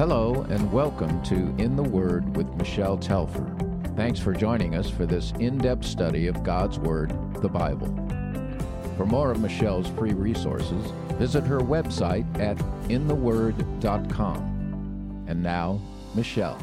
Hello, 0.00 0.46
and 0.48 0.72
welcome 0.72 1.22
to 1.24 1.54
In 1.62 1.76
the 1.76 1.82
Word 1.82 2.34
with 2.34 2.48
Michelle 2.54 2.96
Tepper. 2.96 3.94
Thanks 3.96 4.18
for 4.18 4.32
joining 4.32 4.74
us 4.74 4.88
for 4.88 5.04
this 5.04 5.32
in 5.32 5.58
depth 5.58 5.84
study 5.84 6.26
of 6.26 6.42
God's 6.42 6.78
Word, 6.78 7.10
the 7.42 7.50
Bible. 7.50 7.88
For 8.96 9.04
more 9.04 9.30
of 9.30 9.40
Michelle's 9.40 9.88
free 9.88 10.14
resources, 10.14 10.90
visit 11.18 11.44
her 11.44 11.60
website 11.60 12.24
at 12.40 12.56
intheword.com. 12.88 14.38
And 15.28 15.42
now, 15.42 15.78
Michelle. 16.14 16.58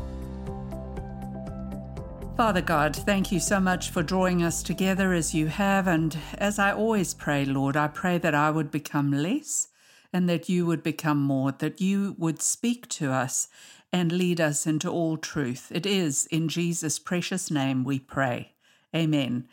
Father 2.35 2.61
God, 2.61 2.95
thank 2.95 3.31
you 3.31 3.39
so 3.39 3.59
much 3.59 3.91
for 3.91 4.01
drawing 4.01 4.41
us 4.41 4.63
together 4.63 5.13
as 5.13 5.35
you 5.35 5.45
have. 5.45 5.85
And 5.85 6.17
as 6.39 6.57
I 6.57 6.71
always 6.71 7.13
pray, 7.13 7.45
Lord, 7.45 7.77
I 7.77 7.87
pray 7.87 8.17
that 8.17 8.33
I 8.33 8.49
would 8.49 8.71
become 8.71 9.11
less 9.11 9.67
and 10.13 10.29
that 10.29 10.49
you 10.49 10.65
would 10.65 10.83
become 10.83 11.21
more, 11.21 11.51
that 11.51 11.81
you 11.81 12.15
would 12.17 12.41
speak 12.41 12.87
to 12.89 13.11
us 13.11 13.47
and 13.91 14.11
lead 14.11 14.41
us 14.41 14.67
into 14.67 14.89
all 14.89 15.17
truth. 15.17 15.71
It 15.73 15.85
is 15.85 16.27
in 16.27 16.47
Jesus' 16.49 16.99
precious 16.99 17.49
name 17.49 17.83
we 17.83 17.99
pray. 17.99 18.53
Amen. 18.95 19.47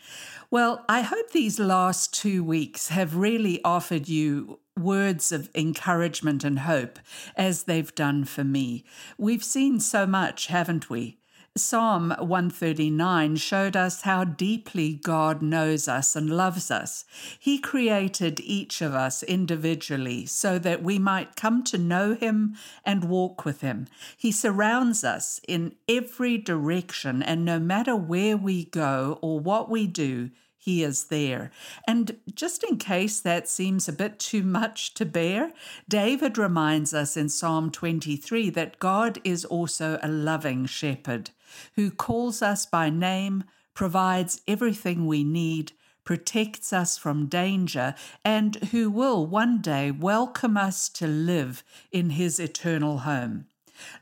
Well, 0.50 0.84
I 0.88 1.02
hope 1.02 1.30
these 1.30 1.58
last 1.58 2.14
two 2.14 2.44
weeks 2.44 2.88
have 2.88 3.16
really 3.16 3.62
offered 3.64 4.08
you 4.08 4.60
words 4.78 5.32
of 5.32 5.50
encouragement 5.54 6.44
and 6.44 6.60
hope 6.60 6.98
as 7.36 7.64
they've 7.64 7.94
done 7.94 8.24
for 8.24 8.44
me. 8.44 8.84
We've 9.18 9.44
seen 9.44 9.80
so 9.80 10.06
much, 10.06 10.46
haven't 10.46 10.90
we? 10.90 11.18
Psalm 11.56 12.10
139 12.18 13.36
showed 13.36 13.76
us 13.76 14.02
how 14.02 14.24
deeply 14.24 14.94
God 14.94 15.40
knows 15.40 15.86
us 15.86 16.16
and 16.16 16.36
loves 16.36 16.68
us. 16.68 17.04
He 17.38 17.60
created 17.60 18.40
each 18.40 18.82
of 18.82 18.92
us 18.92 19.22
individually 19.22 20.26
so 20.26 20.58
that 20.58 20.82
we 20.82 20.98
might 20.98 21.36
come 21.36 21.62
to 21.62 21.78
know 21.78 22.14
Him 22.14 22.56
and 22.84 23.04
walk 23.04 23.44
with 23.44 23.60
Him. 23.60 23.86
He 24.16 24.32
surrounds 24.32 25.04
us 25.04 25.40
in 25.46 25.76
every 25.88 26.38
direction, 26.38 27.22
and 27.22 27.44
no 27.44 27.60
matter 27.60 27.94
where 27.94 28.36
we 28.36 28.64
go 28.64 29.20
or 29.22 29.38
what 29.38 29.70
we 29.70 29.86
do, 29.86 30.30
he 30.64 30.82
is 30.82 31.04
there. 31.04 31.50
And 31.86 32.16
just 32.34 32.64
in 32.64 32.78
case 32.78 33.20
that 33.20 33.50
seems 33.50 33.86
a 33.86 33.92
bit 33.92 34.18
too 34.18 34.42
much 34.42 34.94
to 34.94 35.04
bear, 35.04 35.52
David 35.90 36.38
reminds 36.38 36.94
us 36.94 37.18
in 37.18 37.28
Psalm 37.28 37.70
23 37.70 38.48
that 38.48 38.78
God 38.78 39.18
is 39.24 39.44
also 39.44 39.98
a 40.02 40.08
loving 40.08 40.64
shepherd 40.64 41.28
who 41.76 41.90
calls 41.90 42.40
us 42.40 42.64
by 42.64 42.88
name, 42.88 43.44
provides 43.74 44.40
everything 44.48 45.06
we 45.06 45.22
need, 45.22 45.72
protects 46.02 46.72
us 46.72 46.96
from 46.96 47.26
danger, 47.26 47.94
and 48.24 48.56
who 48.72 48.88
will 48.88 49.26
one 49.26 49.60
day 49.60 49.90
welcome 49.90 50.56
us 50.56 50.88
to 50.88 51.06
live 51.06 51.62
in 51.92 52.10
his 52.10 52.40
eternal 52.40 53.00
home. 53.00 53.44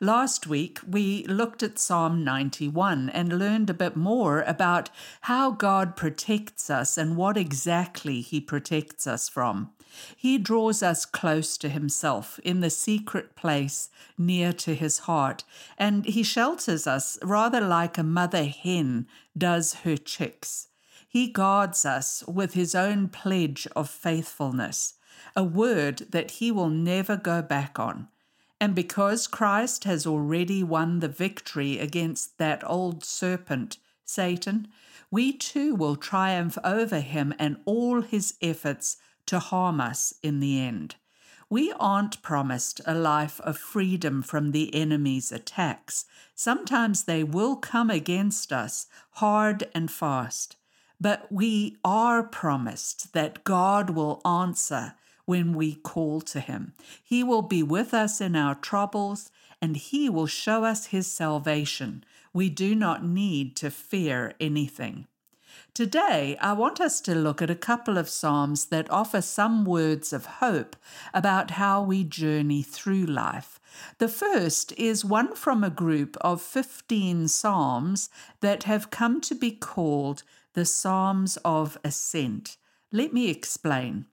Last 0.01 0.47
week, 0.47 0.81
we 0.87 1.25
looked 1.25 1.63
at 1.63 1.79
Psalm 1.79 2.25
91 2.25 3.11
and 3.11 3.39
learned 3.39 3.71
a 3.71 3.75
bit 3.75 3.97
more 3.97 4.43
about 4.43 4.91
how 5.23 5.51
God 5.51 5.97
protects 5.97 6.69
us 6.71 6.99
and 6.99 7.17
what 7.17 7.37
exactly 7.37 8.21
He 8.21 8.41
protects 8.41 9.07
us 9.07 9.29
from. 9.29 9.71
He 10.17 10.39
draws 10.39 10.83
us 10.83 11.05
close 11.05 11.59
to 11.59 11.69
Himself 11.69 12.39
in 12.41 12.61
the 12.61 12.71
secret 12.71 13.37
place 13.37 13.91
near 14.17 14.53
to 14.55 14.75
His 14.75 15.01
heart, 15.01 15.45
and 15.79 16.05
He 16.05 16.23
shelters 16.23 16.87
us 16.87 17.19
rather 17.23 17.61
like 17.61 17.99
a 17.99 18.03
mother 18.03 18.45
hen 18.45 19.07
does 19.37 19.75
her 19.85 19.97
chicks. 19.97 20.69
He 21.07 21.29
guards 21.29 21.85
us 21.85 22.25
with 22.27 22.55
His 22.55 22.75
own 22.75 23.09
pledge 23.09 23.69
of 23.77 23.91
faithfulness, 23.91 24.95
a 25.37 25.45
word 25.45 26.07
that 26.11 26.33
He 26.33 26.51
will 26.51 26.71
never 26.71 27.17
go 27.17 27.43
back 27.43 27.79
on. 27.79 28.09
And 28.63 28.77
because 28.77 29.27
Christ 29.27 29.83
has 29.85 30.07
already 30.07 30.63
won 30.63 31.01
the 31.01 31.09
victory 31.09 31.81
against 31.81 32.39
that 32.39 32.63
old 32.65 33.05
serpent, 33.05 33.79
Satan, 34.05 34.69
we 35.11 35.33
too 35.33 35.75
will 35.75 35.97
triumph 35.97 36.57
over 36.63 37.01
him 37.01 37.35
and 37.41 37.57
all 37.65 38.03
his 38.03 38.35
efforts 38.41 38.99
to 39.27 39.41
harm 39.41 39.81
us 39.81 40.15
in 40.23 40.39
the 40.39 40.61
end. 40.61 40.95
We 41.51 41.73
aren't 41.81 42.23
promised 42.23 42.81
a 42.87 42.95
life 42.95 43.41
of 43.41 43.59
freedom 43.59 44.23
from 44.23 44.53
the 44.53 44.73
enemy's 44.73 45.33
attacks. 45.33 46.05
Sometimes 46.37 47.03
they 47.03 47.25
will 47.25 47.57
come 47.57 47.91
against 47.91 48.53
us 48.53 48.87
hard 49.15 49.69
and 49.75 49.91
fast. 49.91 50.55
But 51.01 51.27
we 51.33 51.79
are 51.85 52.23
promised 52.23 53.13
that 53.13 53.43
God 53.43 53.91
will 53.91 54.21
answer 54.25 54.95
when 55.33 55.55
we 55.55 55.77
call 55.77 56.21
to 56.21 56.41
him. 56.41 56.75
He 57.03 57.25
will 57.25 57.41
be 57.41 57.63
with 57.63 57.95
us 57.95 58.21
in 58.21 58.37
our 58.37 58.55
troubles, 58.55 59.31
and 59.63 59.79
he 59.79 60.11
will 60.11 60.27
show 60.27 60.63
us 60.63 60.89
his 60.89 61.07
salvation. 61.07 62.05
We 62.35 62.51
do 62.51 62.75
not 62.75 63.03
need 63.03 63.57
to 63.57 63.71
fear 63.71 64.35
anything. 64.39 65.07
Today, 65.73 66.37
I 66.39 66.53
want 66.53 66.83
us 66.83 67.01
to 67.01 67.15
look 67.15 67.41
at 67.41 67.49
a 67.49 67.55
couple 67.55 67.97
of 67.97 68.11
Psalms 68.11 68.67
that 68.67 68.91
offer 68.91 69.23
some 69.23 69.65
words 69.65 70.13
of 70.13 70.27
hope 70.45 70.77
about 71.15 71.53
how 71.53 71.83
we 71.83 72.05
journey 72.05 72.63
through 72.63 73.07
life. 73.07 73.59
The 73.97 74.09
first 74.09 74.75
is 74.77 75.03
one 75.03 75.35
from 75.35 75.65
a 75.65 75.71
group 75.71 76.19
of 76.21 76.43
15 76.43 77.29
Psalms 77.29 78.11
that 78.43 78.65
have 78.65 78.91
come 78.91 79.23
to 79.23 79.35
be 79.35 79.53
called 79.53 80.25
the 80.53 80.67
Psalms 80.67 81.39
of 81.43 81.79
Ascent. 81.83 82.59
Let 82.93 83.15
me 83.15 83.31
explain. 83.31 84.05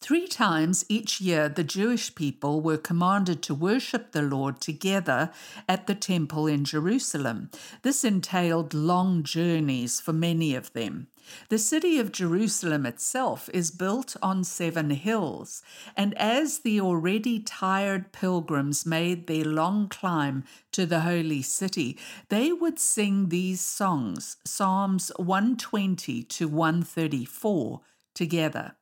Three 0.00 0.26
times 0.26 0.84
each 0.88 1.20
year, 1.20 1.48
the 1.48 1.64
Jewish 1.64 2.14
people 2.14 2.60
were 2.60 2.78
commanded 2.78 3.42
to 3.42 3.54
worship 3.54 4.12
the 4.12 4.22
Lord 4.22 4.60
together 4.60 5.30
at 5.68 5.86
the 5.86 5.94
temple 5.94 6.46
in 6.46 6.64
Jerusalem. 6.64 7.50
This 7.82 8.04
entailed 8.04 8.72
long 8.72 9.22
journeys 9.22 10.00
for 10.00 10.12
many 10.12 10.54
of 10.54 10.72
them. 10.72 11.08
The 11.50 11.58
city 11.58 11.98
of 11.98 12.12
Jerusalem 12.12 12.86
itself 12.86 13.50
is 13.52 13.70
built 13.70 14.16
on 14.22 14.44
seven 14.44 14.90
hills, 14.90 15.62
and 15.94 16.16
as 16.16 16.60
the 16.60 16.80
already 16.80 17.38
tired 17.38 18.12
pilgrims 18.12 18.86
made 18.86 19.26
their 19.26 19.44
long 19.44 19.88
climb 19.88 20.44
to 20.72 20.86
the 20.86 21.00
holy 21.00 21.42
city, 21.42 21.98
they 22.30 22.50
would 22.50 22.78
sing 22.78 23.28
these 23.28 23.60
songs, 23.60 24.38
Psalms 24.44 25.12
120 25.16 26.22
to 26.22 26.48
134, 26.48 27.80
together. 28.14 28.77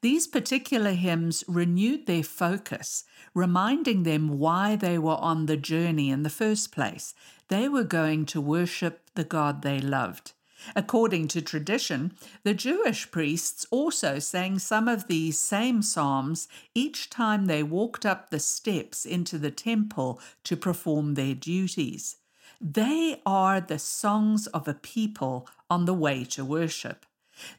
These 0.00 0.26
particular 0.26 0.92
hymns 0.92 1.44
renewed 1.46 2.06
their 2.06 2.22
focus, 2.22 3.04
reminding 3.34 4.02
them 4.02 4.38
why 4.38 4.76
they 4.76 4.98
were 4.98 5.16
on 5.16 5.46
the 5.46 5.56
journey 5.56 6.10
in 6.10 6.22
the 6.22 6.30
first 6.30 6.72
place. 6.72 7.14
They 7.48 7.68
were 7.68 7.84
going 7.84 8.26
to 8.26 8.40
worship 8.40 9.10
the 9.14 9.24
God 9.24 9.62
they 9.62 9.80
loved. 9.80 10.32
According 10.74 11.28
to 11.28 11.42
tradition, 11.42 12.16
the 12.42 12.54
Jewish 12.54 13.10
priests 13.10 13.66
also 13.70 14.18
sang 14.18 14.58
some 14.58 14.88
of 14.88 15.06
these 15.06 15.38
same 15.38 15.82
psalms 15.82 16.48
each 16.74 17.10
time 17.10 17.46
they 17.46 17.62
walked 17.62 18.06
up 18.06 18.30
the 18.30 18.40
steps 18.40 19.04
into 19.04 19.38
the 19.38 19.50
temple 19.50 20.20
to 20.44 20.56
perform 20.56 21.14
their 21.14 21.34
duties. 21.34 22.16
They 22.60 23.20
are 23.26 23.60
the 23.60 23.78
songs 23.78 24.46
of 24.48 24.66
a 24.66 24.74
people 24.74 25.46
on 25.68 25.84
the 25.84 25.94
way 25.94 26.24
to 26.24 26.44
worship. 26.44 27.04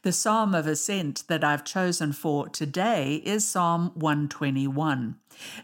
The 0.02 0.12
psalm 0.12 0.54
of 0.54 0.66
ascent 0.66 1.24
that 1.28 1.44
I've 1.44 1.64
chosen 1.64 2.12
for 2.12 2.48
today 2.48 3.22
is 3.24 3.46
Psalm 3.46 3.92
121. 3.94 5.16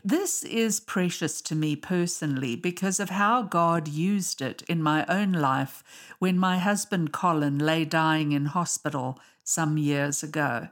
This 0.05 0.45
is 0.45 0.81
precious 0.81 1.41
to 1.43 1.55
me 1.55 1.75
personally 1.77 2.55
because 2.55 3.01
of 3.01 3.11
how 3.11 3.43
God 3.43 3.89
used 3.89 4.41
it 4.41 4.63
in 4.69 4.83
my 4.83 5.05
own 5.07 5.33
life 5.33 5.83
when 6.19 6.39
my 6.39 6.59
husband 6.59 7.13
Colin 7.13 7.59
lay 7.59 7.85
dying 7.85 8.33
in 8.33 8.47
hospital 8.47 9.19
some 9.43 9.79
years 9.79 10.23
ago. 10.23 10.69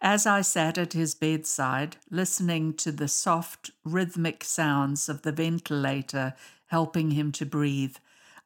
As 0.00 0.26
I 0.26 0.42
sat 0.42 0.78
at 0.78 0.92
his 0.92 1.14
bedside, 1.14 1.96
listening 2.10 2.74
to 2.74 2.92
the 2.92 3.08
soft, 3.08 3.70
rhythmic 3.84 4.44
sounds 4.44 5.08
of 5.08 5.22
the 5.22 5.32
ventilator 5.32 6.34
helping 6.66 7.12
him 7.12 7.32
to 7.32 7.46
breathe, 7.46 7.96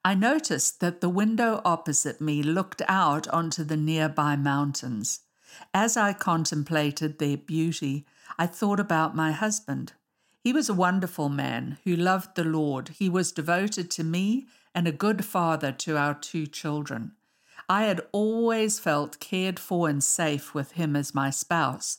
I 0.03 0.15
noticed 0.15 0.81
that 0.81 1.03
the 1.03 1.11
window 1.11 1.61
opposite 1.63 2.23
me 2.23 2.43
looked 2.43 2.81
out 2.89 3.29
onto 3.29 3.65
the 3.65 3.77
nearby 3.77 4.35
mountains. 4.35 5.21
As 5.75 5.97
I 5.97 6.15
contemplated 6.15 7.19
their 7.19 7.37
beauty, 7.37 8.07
I 8.39 8.47
thought 8.47 8.81
about 8.81 9.15
my 9.15 9.33
husband. 9.33 9.93
He 10.43 10.55
was 10.55 10.71
a 10.71 10.75
wonderful 10.75 11.29
man 11.29 11.77
who 11.85 11.95
loved 11.95 12.35
the 12.35 12.45
Lord. 12.45 12.89
He 12.99 13.11
was 13.11 13.31
devoted 13.31 13.91
to 13.91 14.05
me 14.05 14.47
and 14.75 14.89
a 14.89 14.93
good 14.93 15.23
father 15.23 15.71
to 15.73 15.99
our 15.99 16.15
two 16.15 16.47
children. 16.47 17.13
I 17.69 17.83
had 17.83 18.01
always 18.13 18.79
felt 18.79 19.21
cared 19.21 19.59
for 19.59 19.87
and 19.87 20.03
safe 20.03 20.55
with 20.55 20.73
him 20.73 20.97
as 20.97 21.15
my 21.15 21.29
spouse, 21.29 21.99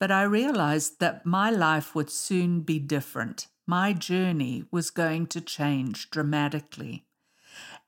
but 0.00 0.10
I 0.10 0.24
realized 0.24 0.98
that 0.98 1.24
my 1.24 1.50
life 1.50 1.94
would 1.94 2.10
soon 2.10 2.62
be 2.62 2.80
different. 2.80 3.46
My 3.68 3.92
journey 3.92 4.64
was 4.72 4.90
going 4.90 5.28
to 5.28 5.40
change 5.40 6.10
dramatically. 6.10 7.05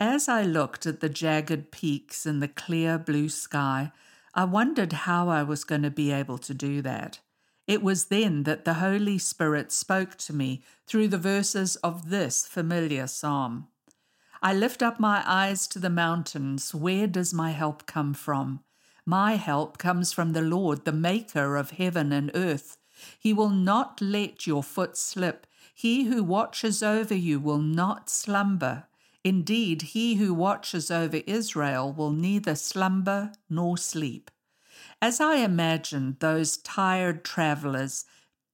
As 0.00 0.28
I 0.28 0.44
looked 0.44 0.86
at 0.86 1.00
the 1.00 1.08
jagged 1.08 1.72
peaks 1.72 2.24
and 2.24 2.40
the 2.40 2.46
clear 2.46 2.98
blue 2.98 3.28
sky, 3.28 3.90
I 4.32 4.44
wondered 4.44 4.92
how 4.92 5.28
I 5.28 5.42
was 5.42 5.64
going 5.64 5.82
to 5.82 5.90
be 5.90 6.12
able 6.12 6.38
to 6.38 6.54
do 6.54 6.80
that. 6.82 7.18
It 7.66 7.82
was 7.82 8.04
then 8.04 8.44
that 8.44 8.64
the 8.64 8.74
Holy 8.74 9.18
Spirit 9.18 9.72
spoke 9.72 10.16
to 10.18 10.32
me 10.32 10.62
through 10.86 11.08
the 11.08 11.18
verses 11.18 11.74
of 11.76 12.10
this 12.10 12.46
familiar 12.46 13.08
psalm. 13.08 13.66
I 14.40 14.54
lift 14.54 14.84
up 14.84 15.00
my 15.00 15.24
eyes 15.26 15.66
to 15.68 15.80
the 15.80 15.90
mountains. 15.90 16.72
Where 16.72 17.08
does 17.08 17.34
my 17.34 17.50
help 17.50 17.86
come 17.86 18.14
from? 18.14 18.60
My 19.04 19.34
help 19.34 19.78
comes 19.78 20.12
from 20.12 20.32
the 20.32 20.42
Lord, 20.42 20.84
the 20.84 20.92
maker 20.92 21.56
of 21.56 21.72
heaven 21.72 22.12
and 22.12 22.30
earth. 22.36 22.76
He 23.18 23.32
will 23.32 23.50
not 23.50 24.00
let 24.00 24.46
your 24.46 24.62
foot 24.62 24.96
slip. 24.96 25.46
He 25.74 26.04
who 26.04 26.22
watches 26.22 26.84
over 26.84 27.14
you 27.14 27.40
will 27.40 27.58
not 27.58 28.08
slumber. 28.08 28.84
Indeed, 29.24 29.82
he 29.82 30.14
who 30.14 30.32
watches 30.32 30.90
over 30.90 31.18
Israel 31.26 31.92
will 31.92 32.10
neither 32.10 32.54
slumber 32.54 33.32
nor 33.50 33.76
sleep. 33.76 34.30
As 35.02 35.20
I 35.20 35.36
imagined 35.36 36.16
those 36.20 36.56
tired 36.56 37.24
travelers 37.24 38.04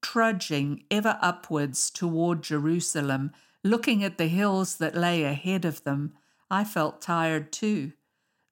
trudging 0.02 0.84
ever 0.90 1.18
upwards 1.22 1.90
toward 1.90 2.42
Jerusalem, 2.42 3.32
looking 3.62 4.04
at 4.04 4.18
the 4.18 4.28
hills 4.28 4.76
that 4.76 4.94
lay 4.94 5.24
ahead 5.24 5.64
of 5.64 5.84
them, 5.84 6.14
I 6.50 6.64
felt 6.64 7.00
tired 7.00 7.52
too. 7.52 7.92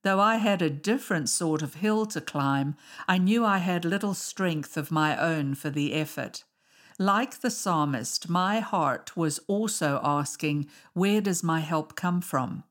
Though 0.03 0.19
I 0.19 0.37
had 0.37 0.63
a 0.63 0.71
different 0.71 1.29
sort 1.29 1.63
of 1.63 1.75
hill 1.75 2.07
to 2.07 2.21
climb, 2.21 2.75
I 3.07 3.19
knew 3.19 3.45
I 3.45 3.59
had 3.59 3.85
little 3.85 4.15
strength 4.15 4.77
of 4.77 4.91
my 4.91 5.17
own 5.17 5.55
for 5.55 5.71
the 5.71 5.93
effort. 5.93 6.45
Like 6.99 7.41
the 7.41 7.51
psalmist, 7.51 8.29
my 8.29 8.61
heart 8.61 9.17
was 9.17 9.41
also 9.47 10.01
asking, 10.03 10.69
Where 10.93 11.21
does 11.21 11.43
my 11.43 11.61
help 11.61 11.95
come 11.97 12.21
from? 12.21 12.65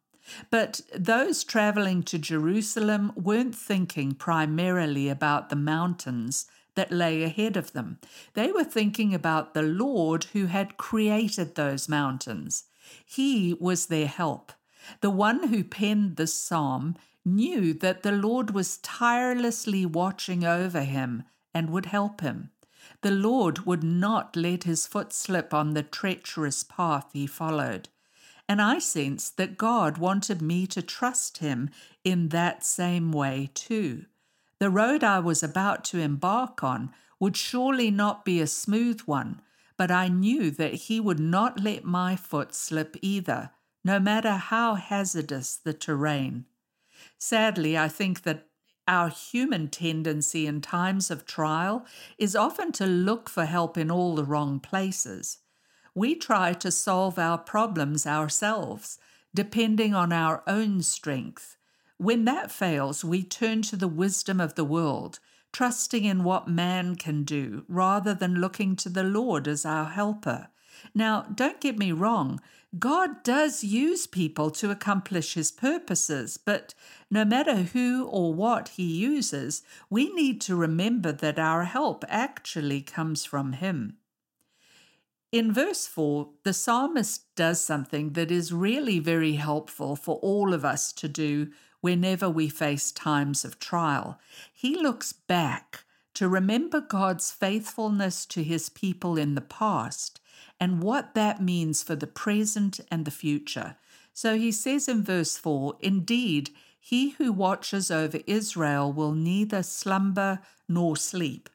But 0.49 0.81
those 0.95 1.43
traveling 1.43 2.03
to 2.03 2.17
Jerusalem 2.17 3.11
weren't 3.15 3.55
thinking 3.55 4.13
primarily 4.13 5.09
about 5.09 5.49
the 5.49 5.55
mountains 5.55 6.45
that 6.75 6.91
lay 6.91 7.23
ahead 7.23 7.57
of 7.57 7.73
them. 7.73 7.99
They 8.33 8.51
were 8.51 8.63
thinking 8.63 9.13
about 9.13 9.53
the 9.53 9.63
Lord 9.63 10.25
who 10.25 10.45
had 10.45 10.77
created 10.77 11.55
those 11.55 11.89
mountains. 11.89 12.65
He 13.05 13.55
was 13.59 13.87
their 13.87 14.07
help. 14.07 14.53
The 15.01 15.09
one 15.09 15.47
who 15.49 15.63
penned 15.63 16.15
this 16.15 16.33
psalm 16.33 16.95
knew 17.25 17.73
that 17.73 18.03
the 18.03 18.11
Lord 18.11 18.51
was 18.51 18.77
tirelessly 18.77 19.85
watching 19.85 20.43
over 20.43 20.81
him 20.81 21.23
and 21.53 21.69
would 21.69 21.87
help 21.87 22.21
him. 22.21 22.51
The 23.01 23.11
Lord 23.11 23.65
would 23.65 23.83
not 23.83 24.35
let 24.35 24.63
his 24.63 24.87
foot 24.87 25.13
slip 25.13 25.53
on 25.53 25.73
the 25.73 25.83
treacherous 25.83 26.63
path 26.63 27.09
he 27.13 27.27
followed. 27.27 27.89
And 28.51 28.61
I 28.61 28.79
sensed 28.79 29.37
that 29.37 29.57
God 29.57 29.97
wanted 29.97 30.41
me 30.41 30.67
to 30.67 30.81
trust 30.81 31.37
Him 31.37 31.69
in 32.03 32.27
that 32.29 32.65
same 32.65 33.13
way 33.13 33.49
too. 33.53 34.07
The 34.59 34.69
road 34.69 35.05
I 35.05 35.19
was 35.19 35.41
about 35.41 35.85
to 35.85 35.99
embark 35.99 36.61
on 36.61 36.93
would 37.17 37.37
surely 37.37 37.89
not 37.89 38.25
be 38.25 38.41
a 38.41 38.47
smooth 38.47 38.99
one, 39.03 39.41
but 39.77 39.89
I 39.89 40.09
knew 40.09 40.51
that 40.51 40.73
He 40.73 40.99
would 40.99 41.17
not 41.17 41.61
let 41.61 41.85
my 41.85 42.17
foot 42.17 42.53
slip 42.53 42.97
either, 43.01 43.51
no 43.85 44.01
matter 44.01 44.33
how 44.33 44.75
hazardous 44.75 45.55
the 45.55 45.73
terrain. 45.73 46.45
Sadly, 47.17 47.77
I 47.77 47.87
think 47.87 48.23
that 48.23 48.47
our 48.91 49.09
human 49.09 49.69
tendency 49.69 50.45
in 50.45 50.61
times 50.61 51.09
of 51.09 51.25
trial 51.25 51.85
is 52.17 52.35
often 52.35 52.71
to 52.73 52.85
look 52.85 53.29
for 53.29 53.45
help 53.45 53.77
in 53.77 53.89
all 53.89 54.15
the 54.15 54.25
wrong 54.25 54.59
places 54.59 55.39
we 55.93 56.15
try 56.15 56.53
to 56.53 56.71
solve 56.71 57.19
our 57.19 57.37
problems 57.37 58.07
ourselves, 58.07 58.97
depending 59.33 59.93
on 59.93 60.13
our 60.13 60.43
own 60.47 60.81
strength. 60.81 61.57
When 61.97 62.25
that 62.25 62.51
fails, 62.51 63.03
we 63.03 63.23
turn 63.23 63.61
to 63.63 63.75
the 63.75 63.87
wisdom 63.87 64.39
of 64.39 64.55
the 64.55 64.63
world, 64.63 65.19
trusting 65.51 66.05
in 66.05 66.23
what 66.23 66.47
man 66.47 66.95
can 66.95 67.23
do, 67.23 67.65
rather 67.67 68.13
than 68.13 68.35
looking 68.35 68.75
to 68.77 68.89
the 68.89 69.03
Lord 69.03 69.47
as 69.47 69.65
our 69.65 69.85
helper. 69.85 70.47
Now, 70.93 71.23
don't 71.33 71.61
get 71.61 71.77
me 71.77 71.91
wrong, 71.91 72.39
God 72.79 73.23
does 73.23 73.65
use 73.65 74.07
people 74.07 74.49
to 74.51 74.71
accomplish 74.71 75.33
his 75.33 75.51
purposes, 75.51 76.37
but 76.37 76.73
no 77.09 77.25
matter 77.25 77.63
who 77.63 78.05
or 78.05 78.33
what 78.33 78.69
he 78.69 78.83
uses, 78.83 79.61
we 79.89 80.13
need 80.13 80.39
to 80.41 80.55
remember 80.55 81.11
that 81.11 81.37
our 81.37 81.65
help 81.65 82.05
actually 82.07 82.81
comes 82.81 83.25
from 83.25 83.53
him. 83.53 83.97
In 85.33 85.53
verse 85.53 85.85
4, 85.85 86.29
the 86.43 86.53
psalmist 86.53 87.35
does 87.35 87.59
something 87.59 88.13
that 88.13 88.31
is 88.31 88.53
really 88.53 88.99
very 88.99 89.33
helpful 89.33 89.97
for 89.97 90.15
all 90.17 90.53
of 90.53 90.63
us 90.63 90.93
to 90.93 91.09
do 91.09 91.51
whenever 91.81 92.29
we 92.29 92.47
face 92.47 92.91
times 92.91 93.43
of 93.43 93.59
trial. 93.59 94.19
He 94.53 94.75
looks 94.75 95.11
back 95.11 95.83
to 96.13 96.29
remember 96.29 96.79
God's 96.79 97.31
faithfulness 97.31 98.25
to 98.27 98.43
his 98.43 98.69
people 98.69 99.17
in 99.17 99.35
the 99.35 99.41
past 99.41 100.20
and 100.61 100.83
what 100.83 101.15
that 101.15 101.41
means 101.41 101.81
for 101.81 101.95
the 101.95 102.05
present 102.05 102.79
and 102.91 103.03
the 103.03 103.11
future. 103.11 103.75
So 104.13 104.37
he 104.37 104.51
says 104.51 104.87
in 104.87 105.03
verse 105.03 105.35
4 105.35 105.75
Indeed, 105.81 106.51
he 106.79 107.09
who 107.11 107.33
watches 107.33 107.89
over 107.89 108.19
Israel 108.27 108.93
will 108.93 109.13
neither 109.13 109.63
slumber 109.63 110.39
nor 110.69 110.95
sleep. 110.95 111.49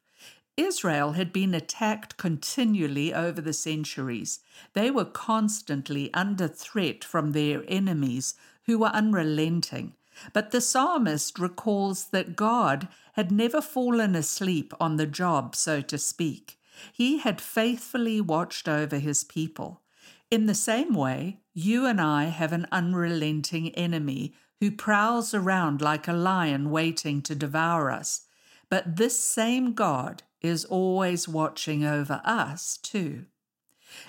Israel 0.57 1.13
had 1.13 1.33
been 1.33 1.55
attacked 1.55 2.17
continually 2.17 3.15
over 3.15 3.41
the 3.41 3.53
centuries. 3.53 4.41
They 4.73 4.91
were 4.91 5.05
constantly 5.05 6.13
under 6.13 6.49
threat 6.49 7.05
from 7.05 7.33
their 7.33 7.63
enemies, 7.69 8.35
who 8.65 8.79
were 8.79 8.89
unrelenting. 8.89 9.95
But 10.33 10.51
the 10.51 10.61
psalmist 10.61 11.39
recalls 11.39 12.07
that 12.07 12.35
God 12.35 12.89
had 13.13 13.31
never 13.31 13.61
fallen 13.61 14.17
asleep 14.17 14.73
on 14.81 14.97
the 14.97 15.07
job, 15.07 15.55
so 15.55 15.81
to 15.83 15.99
speak. 15.99 16.56
He 16.93 17.19
had 17.19 17.41
faithfully 17.41 18.21
watched 18.21 18.69
over 18.69 18.99
his 18.99 19.25
people. 19.25 19.83
In 20.31 20.47
the 20.47 20.55
same 20.55 20.95
way, 20.95 21.41
you 21.55 21.87
and 21.87 22.01
I 22.01 22.25
have 22.25 22.53
an 22.53 22.67
unrelenting 22.73 23.75
enemy 23.75 24.35
who 24.61 24.71
prowls 24.71 25.35
around 25.35 25.81
like 25.81 26.09
a 26.09 26.13
lion 26.13 26.71
waiting 26.71 27.23
to 27.23 27.35
devour 27.35 27.91
us. 27.91 28.23
But 28.69 28.97
this 28.97 29.19
same 29.19 29.75
God 29.75 30.23
is 30.41 30.65
always 30.65 31.29
watching 31.29 31.85
over 31.85 32.21
us, 32.25 32.79
too. 32.79 33.27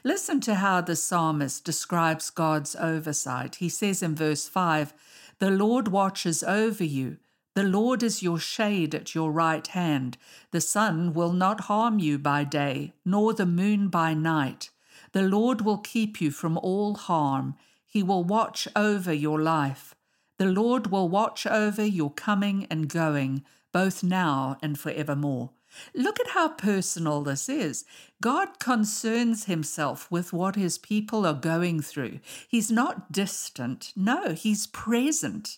Listen 0.04 0.40
to 0.42 0.56
how 0.56 0.82
the 0.82 0.96
psalmist 0.96 1.64
describes 1.64 2.30
God's 2.30 2.76
oversight. 2.76 3.56
He 3.56 3.70
says 3.70 4.02
in 4.02 4.16
verse 4.16 4.48
5 4.48 4.94
The 5.40 5.52
Lord 5.52 5.90
watches 5.90 6.44
over 6.44 6.84
you. 6.84 7.18
The 7.58 7.64
Lord 7.64 8.04
is 8.04 8.22
your 8.22 8.38
shade 8.38 8.94
at 8.94 9.16
your 9.16 9.32
right 9.32 9.66
hand. 9.66 10.20
The 10.52 10.62
sun 10.62 11.12
will 11.14 11.34
not 11.34 11.62
harm 11.62 11.98
you 11.98 12.20
by 12.20 12.44
day, 12.44 12.94
nor 13.04 13.34
the 13.34 13.48
moon 13.48 13.88
by 13.88 14.14
night. 14.14 14.70
The 15.12 15.24
Lord 15.24 15.62
will 15.62 15.80
keep 15.80 16.22
you 16.22 16.30
from 16.30 16.60
all 16.60 16.94
harm. 16.94 17.56
He 17.88 18.04
will 18.04 18.24
watch 18.24 18.68
over 18.76 19.12
your 19.12 19.42
life. 19.42 19.96
The 20.38 20.46
Lord 20.46 20.92
will 20.92 21.10
watch 21.10 21.48
over 21.48 21.84
your 21.84 22.12
coming 22.12 22.68
and 22.70 22.88
going, 22.88 23.44
both 23.72 24.04
now 24.04 24.58
and 24.62 24.78
forevermore. 24.78 25.50
Look 25.96 26.20
at 26.20 26.34
how 26.34 26.50
personal 26.50 27.24
this 27.24 27.50
is. 27.50 27.86
God 28.22 28.60
concerns 28.60 29.46
himself 29.46 30.12
with 30.12 30.32
what 30.32 30.56
his 30.56 30.78
people 30.78 31.26
are 31.26 31.34
going 31.34 31.82
through. 31.82 32.20
He's 32.48 32.70
not 32.70 33.12
distant, 33.12 33.94
no, 33.96 34.34
he's 34.34 34.68
present. 34.68 35.58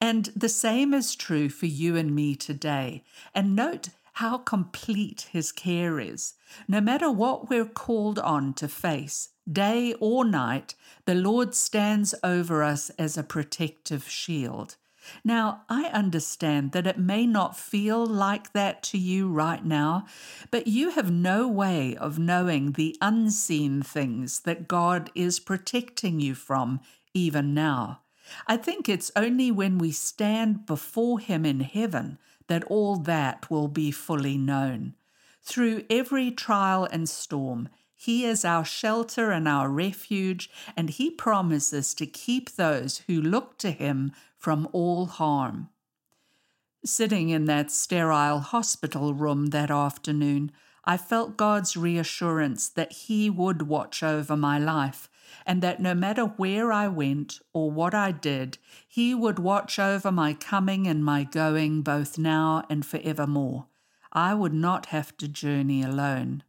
And 0.00 0.26
the 0.34 0.48
same 0.48 0.94
is 0.94 1.14
true 1.14 1.48
for 1.48 1.66
you 1.66 1.96
and 1.96 2.14
me 2.14 2.34
today. 2.34 3.04
And 3.34 3.54
note 3.54 3.90
how 4.14 4.38
complete 4.38 5.28
his 5.30 5.52
care 5.52 6.00
is. 6.00 6.34
No 6.66 6.80
matter 6.80 7.10
what 7.10 7.48
we're 7.48 7.64
called 7.66 8.18
on 8.18 8.54
to 8.54 8.68
face, 8.68 9.30
day 9.50 9.94
or 10.00 10.24
night, 10.24 10.74
the 11.06 11.14
Lord 11.14 11.54
stands 11.54 12.14
over 12.22 12.62
us 12.62 12.90
as 12.98 13.16
a 13.16 13.22
protective 13.22 14.08
shield. 14.08 14.76
Now, 15.24 15.62
I 15.68 15.84
understand 15.86 16.72
that 16.72 16.86
it 16.86 16.98
may 16.98 17.26
not 17.26 17.56
feel 17.56 18.04
like 18.06 18.52
that 18.52 18.82
to 18.84 18.98
you 18.98 19.28
right 19.28 19.64
now, 19.64 20.06
but 20.50 20.66
you 20.66 20.90
have 20.90 21.10
no 21.10 21.48
way 21.48 21.96
of 21.96 22.18
knowing 22.18 22.72
the 22.72 22.96
unseen 23.00 23.82
things 23.82 24.40
that 24.40 24.68
God 24.68 25.10
is 25.14 25.40
protecting 25.40 26.20
you 26.20 26.34
from 26.34 26.80
even 27.14 27.54
now. 27.54 28.00
I 28.46 28.56
think 28.56 28.88
it's 28.88 29.10
only 29.16 29.50
when 29.50 29.78
we 29.78 29.92
stand 29.92 30.66
before 30.66 31.18
Him 31.18 31.44
in 31.44 31.60
heaven 31.60 32.18
that 32.46 32.64
all 32.64 32.96
that 32.96 33.50
will 33.50 33.68
be 33.68 33.90
fully 33.90 34.36
known. 34.38 34.94
Through 35.42 35.84
every 35.88 36.30
trial 36.30 36.86
and 36.90 37.08
storm, 37.08 37.68
he 38.02 38.24
is 38.24 38.46
our 38.46 38.64
shelter 38.64 39.30
and 39.30 39.46
our 39.46 39.68
refuge, 39.68 40.48
and 40.74 40.88
He 40.88 41.10
promises 41.10 41.92
to 41.92 42.06
keep 42.06 42.52
those 42.52 43.02
who 43.06 43.20
look 43.20 43.58
to 43.58 43.70
Him 43.70 44.12
from 44.38 44.66
all 44.72 45.04
harm. 45.04 45.68
Sitting 46.82 47.28
in 47.28 47.44
that 47.44 47.70
sterile 47.70 48.38
hospital 48.38 49.12
room 49.12 49.48
that 49.48 49.70
afternoon, 49.70 50.50
I 50.82 50.96
felt 50.96 51.36
God's 51.36 51.76
reassurance 51.76 52.70
that 52.70 52.90
He 52.90 53.28
would 53.28 53.68
watch 53.68 54.02
over 54.02 54.34
my 54.34 54.58
life, 54.58 55.10
and 55.46 55.62
that 55.62 55.80
no 55.80 55.94
matter 55.94 56.24
where 56.24 56.72
I 56.72 56.88
went 56.88 57.40
or 57.52 57.70
what 57.70 57.94
I 57.94 58.12
did, 58.12 58.58
He 58.86 59.14
would 59.14 59.38
watch 59.38 59.78
over 59.78 60.10
my 60.10 60.34
coming 60.34 60.86
and 60.86 61.04
my 61.04 61.24
going 61.24 61.82
both 61.82 62.18
now 62.18 62.64
and 62.68 62.84
forevermore. 62.84 63.66
I 64.12 64.34
would 64.34 64.54
not 64.54 64.86
have 64.86 65.16
to 65.18 65.28
journey 65.28 65.82
alone. 65.82 66.42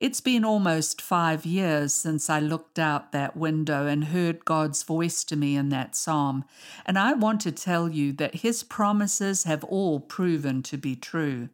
It's 0.00 0.20
been 0.20 0.44
almost 0.44 1.02
five 1.02 1.44
years 1.44 1.92
since 1.92 2.30
I 2.30 2.38
looked 2.38 2.78
out 2.78 3.10
that 3.10 3.36
window 3.36 3.88
and 3.88 4.04
heard 4.04 4.44
God's 4.44 4.84
voice 4.84 5.24
to 5.24 5.34
me 5.34 5.56
in 5.56 5.70
that 5.70 5.96
psalm, 5.96 6.44
and 6.86 6.96
I 6.96 7.14
want 7.14 7.40
to 7.40 7.52
tell 7.52 7.88
you 7.88 8.12
that 8.12 8.36
His 8.36 8.62
promises 8.62 9.42
have 9.42 9.64
all 9.64 9.98
proven 9.98 10.62
to 10.62 10.76
be 10.76 10.94
true. 10.94 11.48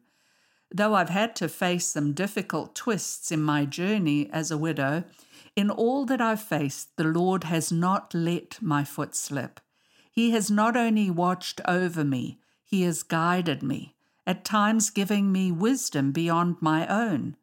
Though 0.71 0.95
I've 0.95 1.09
had 1.09 1.35
to 1.37 1.47
face 1.47 1.87
some 1.87 2.13
difficult 2.13 2.75
twists 2.75 3.31
in 3.31 3.41
my 3.41 3.65
journey 3.65 4.29
as 4.31 4.51
a 4.51 4.57
widow, 4.57 5.03
in 5.55 5.69
all 5.69 6.05
that 6.05 6.19
I've 6.19 6.41
faced, 6.41 6.97
the 6.97 7.05
Lord 7.05 7.45
has 7.45 7.71
not 7.71 8.13
let 8.13 8.61
my 8.61 8.83
foot 8.83 9.15
slip. 9.15 9.59
He 10.11 10.31
has 10.31 10.51
not 10.51 10.75
only 10.75 11.09
watched 11.09 11.61
over 11.65 12.03
me, 12.03 12.39
He 12.63 12.81
has 12.81 13.03
guided 13.03 13.61
me, 13.63 13.95
at 14.25 14.43
times 14.43 14.89
giving 14.89 15.31
me 15.31 15.51
wisdom 15.51 16.11
beyond 16.11 16.57
my 16.61 16.87
own. 16.87 17.37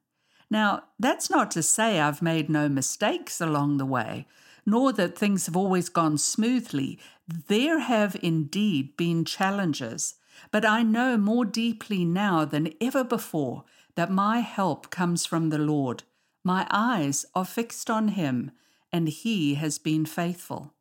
Now, 0.50 0.84
that's 0.98 1.30
not 1.30 1.50
to 1.52 1.62
say 1.62 2.00
I've 2.00 2.20
made 2.20 2.50
no 2.50 2.68
mistakes 2.68 3.40
along 3.40 3.78
the 3.78 3.86
way, 3.86 4.26
nor 4.66 4.92
that 4.92 5.16
things 5.16 5.46
have 5.46 5.56
always 5.56 5.88
gone 5.88 6.18
smoothly. 6.18 6.98
There 7.26 7.78
have 7.78 8.16
indeed 8.22 8.96
been 8.96 9.24
challenges, 9.24 10.16
but 10.50 10.64
I 10.64 10.82
know 10.82 11.16
more 11.16 11.44
deeply 11.44 12.04
now 12.04 12.44
than 12.44 12.72
ever 12.80 13.04
before 13.04 13.64
that 13.94 14.10
my 14.10 14.40
help 14.40 14.90
comes 14.90 15.26
from 15.26 15.50
the 15.50 15.58
Lord. 15.58 16.02
My 16.44 16.66
eyes 16.70 17.26
are 17.34 17.44
fixed 17.44 17.90
on 17.90 18.08
Him, 18.08 18.50
and 18.92 19.08
He 19.08 19.54
has 19.54 19.78
been 19.78 20.06
faithful. 20.06 20.74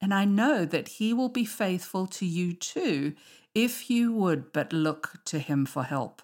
And 0.00 0.12
I 0.12 0.24
know 0.24 0.64
that 0.64 0.88
He 0.88 1.12
will 1.12 1.28
be 1.28 1.44
faithful 1.44 2.06
to 2.08 2.26
you 2.26 2.52
too 2.52 3.14
if 3.54 3.88
you 3.88 4.12
would 4.12 4.52
but 4.52 4.72
look 4.72 5.20
to 5.26 5.38
Him 5.38 5.66
for 5.66 5.84
help. 5.84 6.22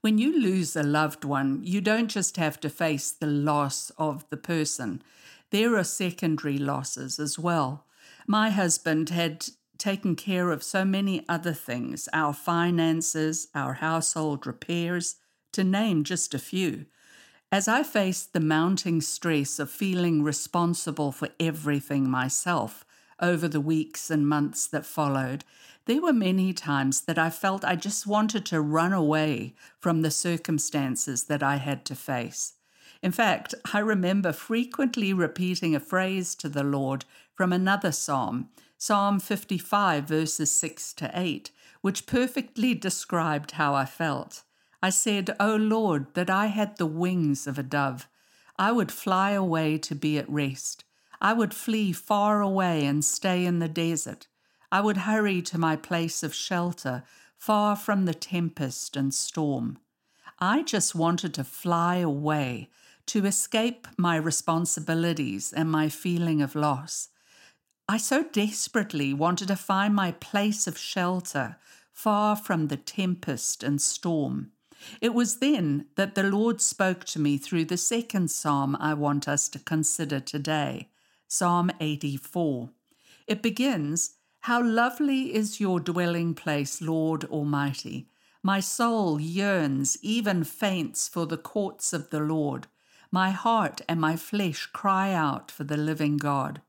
When 0.00 0.18
you 0.18 0.40
lose 0.40 0.76
a 0.76 0.82
loved 0.82 1.24
one, 1.24 1.60
you 1.64 1.80
don't 1.80 2.08
just 2.08 2.36
have 2.36 2.60
to 2.60 2.68
face 2.68 3.10
the 3.10 3.26
loss 3.26 3.90
of 3.98 4.28
the 4.30 4.36
person, 4.36 5.02
there 5.50 5.76
are 5.76 5.84
secondary 5.84 6.58
losses 6.58 7.18
as 7.18 7.38
well. 7.38 7.86
My 8.26 8.50
husband 8.50 9.10
had 9.10 9.46
taken 9.78 10.16
care 10.16 10.50
of 10.50 10.62
so 10.62 10.84
many 10.84 11.24
other 11.28 11.52
things 11.52 12.08
our 12.12 12.32
finances, 12.32 13.48
our 13.54 13.74
household 13.74 14.46
repairs, 14.46 15.16
to 15.52 15.64
name 15.64 16.04
just 16.04 16.34
a 16.34 16.38
few. 16.38 16.86
As 17.52 17.68
I 17.68 17.82
faced 17.82 18.32
the 18.32 18.40
mounting 18.40 19.00
stress 19.00 19.58
of 19.58 19.70
feeling 19.70 20.22
responsible 20.22 21.12
for 21.12 21.28
everything 21.38 22.10
myself 22.10 22.84
over 23.20 23.48
the 23.48 23.60
weeks 23.60 24.10
and 24.10 24.28
months 24.28 24.66
that 24.66 24.84
followed, 24.84 25.44
there 25.86 26.02
were 26.02 26.12
many 26.12 26.52
times 26.52 27.02
that 27.02 27.18
I 27.18 27.30
felt 27.30 27.64
I 27.64 27.76
just 27.76 28.06
wanted 28.06 28.44
to 28.46 28.60
run 28.60 28.92
away 28.92 29.54
from 29.78 30.02
the 30.02 30.10
circumstances 30.10 31.24
that 31.24 31.42
I 31.42 31.56
had 31.56 31.84
to 31.86 31.94
face. 31.94 32.54
In 33.02 33.12
fact, 33.12 33.54
I 33.72 33.78
remember 33.78 34.32
frequently 34.32 35.12
repeating 35.12 35.74
a 35.76 35.80
phrase 35.80 36.34
to 36.36 36.48
the 36.48 36.64
Lord 36.64 37.04
from 37.32 37.52
another 37.52 37.92
psalm, 37.92 38.48
Psalm 38.78 39.18
55, 39.18 40.04
verses 40.04 40.50
6 40.50 40.92
to 40.94 41.10
8, 41.14 41.50
which 41.80 42.06
perfectly 42.06 42.74
described 42.74 43.52
how 43.52 43.74
I 43.74 43.86
felt. 43.86 44.42
I 44.82 44.90
said, 44.90 45.34
O 45.40 45.56
Lord, 45.56 46.12
that 46.12 46.28
I 46.28 46.46
had 46.46 46.76
the 46.76 46.86
wings 46.86 47.46
of 47.46 47.58
a 47.58 47.62
dove. 47.62 48.06
I 48.58 48.72
would 48.72 48.92
fly 48.92 49.30
away 49.30 49.78
to 49.78 49.94
be 49.94 50.18
at 50.18 50.28
rest. 50.28 50.84
I 51.22 51.32
would 51.32 51.54
flee 51.54 51.92
far 51.92 52.42
away 52.42 52.84
and 52.84 53.02
stay 53.02 53.46
in 53.46 53.60
the 53.60 53.68
desert. 53.68 54.26
I 54.70 54.82
would 54.82 54.98
hurry 54.98 55.40
to 55.42 55.58
my 55.58 55.76
place 55.76 56.22
of 56.22 56.34
shelter, 56.34 57.02
far 57.38 57.76
from 57.76 58.04
the 58.04 58.14
tempest 58.14 58.94
and 58.94 59.14
storm. 59.14 59.78
I 60.38 60.62
just 60.62 60.94
wanted 60.94 61.32
to 61.34 61.44
fly 61.44 61.96
away, 61.96 62.68
to 63.06 63.24
escape 63.24 63.88
my 63.96 64.16
responsibilities 64.16 65.52
and 65.52 65.70
my 65.70 65.88
feeling 65.88 66.42
of 66.42 66.54
loss. 66.54 67.08
I 67.88 67.98
so 67.98 68.24
desperately 68.24 69.14
wanted 69.14 69.46
to 69.48 69.56
find 69.56 69.94
my 69.94 70.10
place 70.10 70.66
of 70.66 70.76
shelter, 70.76 71.56
far 71.92 72.34
from 72.34 72.66
the 72.66 72.76
tempest 72.76 73.62
and 73.62 73.80
storm. 73.80 74.50
It 75.00 75.14
was 75.14 75.36
then 75.38 75.86
that 75.94 76.16
the 76.16 76.24
Lord 76.24 76.60
spoke 76.60 77.04
to 77.04 77.20
me 77.20 77.38
through 77.38 77.66
the 77.66 77.76
second 77.76 78.30
psalm 78.30 78.76
I 78.80 78.94
want 78.94 79.28
us 79.28 79.48
to 79.50 79.60
consider 79.60 80.18
today, 80.18 80.90
Psalm 81.28 81.70
84. 81.80 82.70
It 83.28 83.40
begins, 83.40 84.16
how 84.40 84.62
lovely 84.62 85.34
is 85.34 85.60
your 85.60 85.78
dwelling 85.78 86.34
place, 86.34 86.82
Lord 86.82 87.24
Almighty! 87.24 88.08
My 88.42 88.60
soul 88.60 89.20
yearns, 89.20 89.96
even 90.02 90.44
faints, 90.44 91.08
for 91.08 91.26
the 91.26 91.38
courts 91.38 91.92
of 91.92 92.10
the 92.10 92.20
Lord. 92.20 92.66
My 93.10 93.30
heart 93.30 93.80
and 93.88 94.00
my 94.00 94.16
flesh 94.16 94.66
cry 94.66 95.12
out 95.12 95.50
for 95.50 95.64
the 95.64 95.76
living 95.76 96.16
God. 96.16 96.62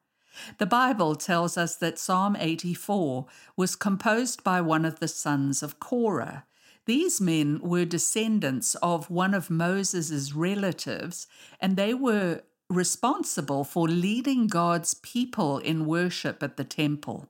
The 0.57 0.65
Bible 0.65 1.15
tells 1.15 1.57
us 1.57 1.75
that 1.77 1.99
Psalm 1.99 2.35
84 2.39 3.25
was 3.55 3.75
composed 3.75 4.43
by 4.43 4.61
one 4.61 4.85
of 4.85 4.99
the 4.99 5.07
sons 5.07 5.63
of 5.63 5.79
Korah. 5.79 6.45
These 6.85 7.19
men 7.19 7.59
were 7.61 7.85
descendants 7.85 8.75
of 8.75 9.09
one 9.09 9.33
of 9.33 9.49
Moses' 9.49 10.33
relatives, 10.33 11.27
and 11.59 11.75
they 11.75 11.93
were 11.93 12.41
responsible 12.69 13.63
for 13.63 13.87
leading 13.87 14.47
God's 14.47 14.93
people 14.93 15.57
in 15.59 15.85
worship 15.85 16.41
at 16.43 16.57
the 16.57 16.63
temple. 16.63 17.29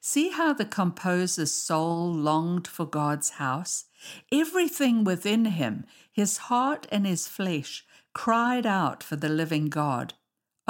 See 0.00 0.30
how 0.30 0.52
the 0.52 0.64
composer's 0.64 1.52
soul 1.52 2.12
longed 2.12 2.66
for 2.66 2.84
God's 2.84 3.30
house? 3.30 3.86
Everything 4.30 5.04
within 5.04 5.46
him, 5.46 5.84
his 6.12 6.36
heart 6.48 6.86
and 6.92 7.06
his 7.06 7.26
flesh, 7.26 7.86
cried 8.12 8.66
out 8.66 9.02
for 9.02 9.16
the 9.16 9.28
living 9.28 9.68
God. 9.68 10.14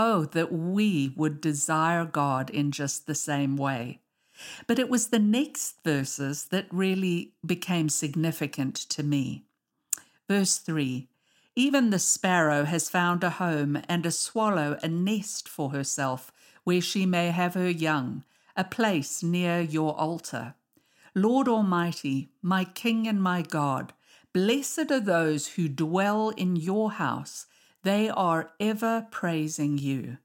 Oh, 0.02 0.24
that 0.32 0.50
we 0.50 1.12
would 1.14 1.42
desire 1.42 2.06
God 2.06 2.48
in 2.48 2.70
just 2.70 3.06
the 3.06 3.14
same 3.14 3.58
way. 3.58 4.00
But 4.66 4.78
it 4.78 4.88
was 4.88 5.08
the 5.08 5.18
next 5.18 5.84
verses 5.84 6.46
that 6.46 6.72
really 6.72 7.34
became 7.44 7.90
significant 7.90 8.76
to 8.76 9.02
me. 9.02 9.44
Verse 10.26 10.56
3 10.56 11.06
Even 11.54 11.90
the 11.90 11.98
sparrow 11.98 12.64
has 12.64 12.88
found 12.88 13.22
a 13.22 13.28
home, 13.28 13.82
and 13.90 14.06
a 14.06 14.10
swallow 14.10 14.78
a 14.82 14.88
nest 14.88 15.46
for 15.46 15.68
herself, 15.68 16.32
where 16.64 16.80
she 16.80 17.04
may 17.04 17.30
have 17.30 17.52
her 17.52 17.68
young 17.68 18.24
a 18.56 18.64
place 18.64 19.22
near 19.22 19.60
your 19.60 19.94
altar. 20.00 20.54
Lord 21.14 21.46
Almighty, 21.46 22.30
my 22.40 22.64
King 22.64 23.06
and 23.06 23.22
my 23.22 23.42
God, 23.42 23.92
blessed 24.32 24.90
are 24.90 24.98
those 24.98 25.48
who 25.56 25.68
dwell 25.68 26.30
in 26.30 26.56
your 26.56 26.92
house. 26.92 27.44
They 27.82 28.10
are 28.10 28.52
ever 28.60 29.06
praising 29.10 29.78
you. 29.78 30.18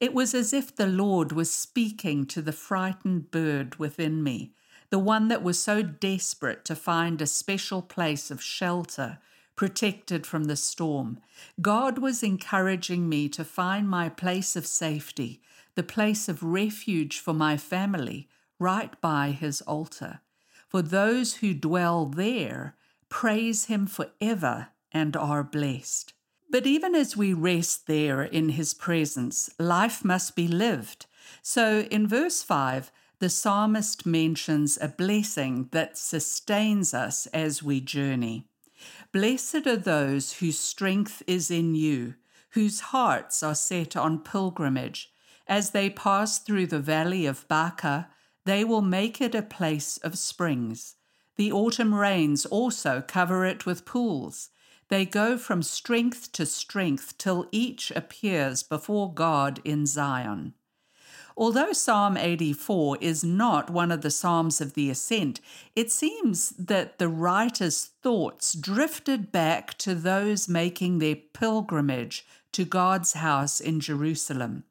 It 0.00 0.12
was 0.12 0.34
as 0.34 0.52
if 0.52 0.74
the 0.74 0.86
Lord 0.86 1.32
was 1.32 1.50
speaking 1.50 2.26
to 2.26 2.42
the 2.42 2.52
frightened 2.52 3.30
bird 3.30 3.76
within 3.76 4.22
me, 4.22 4.52
the 4.90 4.98
one 4.98 5.28
that 5.28 5.42
was 5.42 5.58
so 5.58 5.82
desperate 5.82 6.64
to 6.66 6.76
find 6.76 7.22
a 7.22 7.26
special 7.26 7.80
place 7.80 8.30
of 8.30 8.42
shelter, 8.42 9.18
protected 9.56 10.26
from 10.26 10.44
the 10.44 10.56
storm. 10.56 11.20
God 11.60 11.98
was 11.98 12.22
encouraging 12.22 13.08
me 13.08 13.28
to 13.30 13.44
find 13.44 13.88
my 13.88 14.08
place 14.08 14.56
of 14.56 14.66
safety, 14.66 15.40
the 15.76 15.82
place 15.82 16.28
of 16.28 16.42
refuge 16.42 17.18
for 17.18 17.32
my 17.32 17.56
family, 17.56 18.28
right 18.58 19.00
by 19.00 19.30
his 19.30 19.62
altar. 19.62 20.20
For 20.68 20.82
those 20.82 21.36
who 21.36 21.54
dwell 21.54 22.06
there 22.06 22.76
praise 23.08 23.66
him 23.66 23.86
forever 23.86 24.68
and 24.92 25.16
are 25.16 25.44
blessed. 25.44 26.12
But 26.54 26.68
even 26.68 26.94
as 26.94 27.16
we 27.16 27.32
rest 27.32 27.88
there 27.88 28.22
in 28.22 28.50
his 28.50 28.74
presence, 28.74 29.50
life 29.58 30.04
must 30.04 30.36
be 30.36 30.46
lived. 30.46 31.06
So 31.42 31.80
in 31.90 32.06
verse 32.06 32.44
5, 32.44 32.92
the 33.18 33.28
psalmist 33.28 34.06
mentions 34.06 34.78
a 34.80 34.86
blessing 34.86 35.68
that 35.72 35.98
sustains 35.98 36.94
us 36.94 37.26
as 37.34 37.64
we 37.64 37.80
journey. 37.80 38.46
Blessed 39.10 39.66
are 39.66 39.76
those 39.76 40.34
whose 40.34 40.56
strength 40.56 41.24
is 41.26 41.50
in 41.50 41.74
you, 41.74 42.14
whose 42.50 42.94
hearts 42.94 43.42
are 43.42 43.56
set 43.56 43.96
on 43.96 44.20
pilgrimage. 44.20 45.10
As 45.48 45.70
they 45.70 45.90
pass 45.90 46.38
through 46.38 46.68
the 46.68 46.78
valley 46.78 47.26
of 47.26 47.48
Baca, 47.48 48.10
they 48.44 48.62
will 48.62 48.80
make 48.80 49.20
it 49.20 49.34
a 49.34 49.42
place 49.42 49.96
of 50.04 50.16
springs. 50.16 50.94
The 51.34 51.50
autumn 51.50 51.92
rains 51.92 52.46
also 52.46 53.02
cover 53.04 53.44
it 53.44 53.66
with 53.66 53.84
pools. 53.84 54.50
They 54.88 55.04
go 55.04 55.38
from 55.38 55.62
strength 55.62 56.32
to 56.32 56.46
strength 56.46 57.16
till 57.18 57.46
each 57.50 57.90
appears 57.92 58.62
before 58.62 59.12
God 59.12 59.60
in 59.64 59.86
Zion. 59.86 60.54
Although 61.36 61.72
Psalm 61.72 62.16
84 62.16 62.98
is 63.00 63.24
not 63.24 63.68
one 63.68 63.90
of 63.90 64.02
the 64.02 64.10
Psalms 64.10 64.60
of 64.60 64.74
the 64.74 64.88
Ascent, 64.88 65.40
it 65.74 65.90
seems 65.90 66.50
that 66.50 66.98
the 66.98 67.08
writer's 67.08 67.86
thoughts 68.02 68.54
drifted 68.54 69.32
back 69.32 69.76
to 69.78 69.96
those 69.96 70.48
making 70.48 70.98
their 70.98 71.16
pilgrimage 71.16 72.24
to 72.52 72.64
God's 72.64 73.14
house 73.14 73.60
in 73.60 73.80
Jerusalem. 73.80 74.62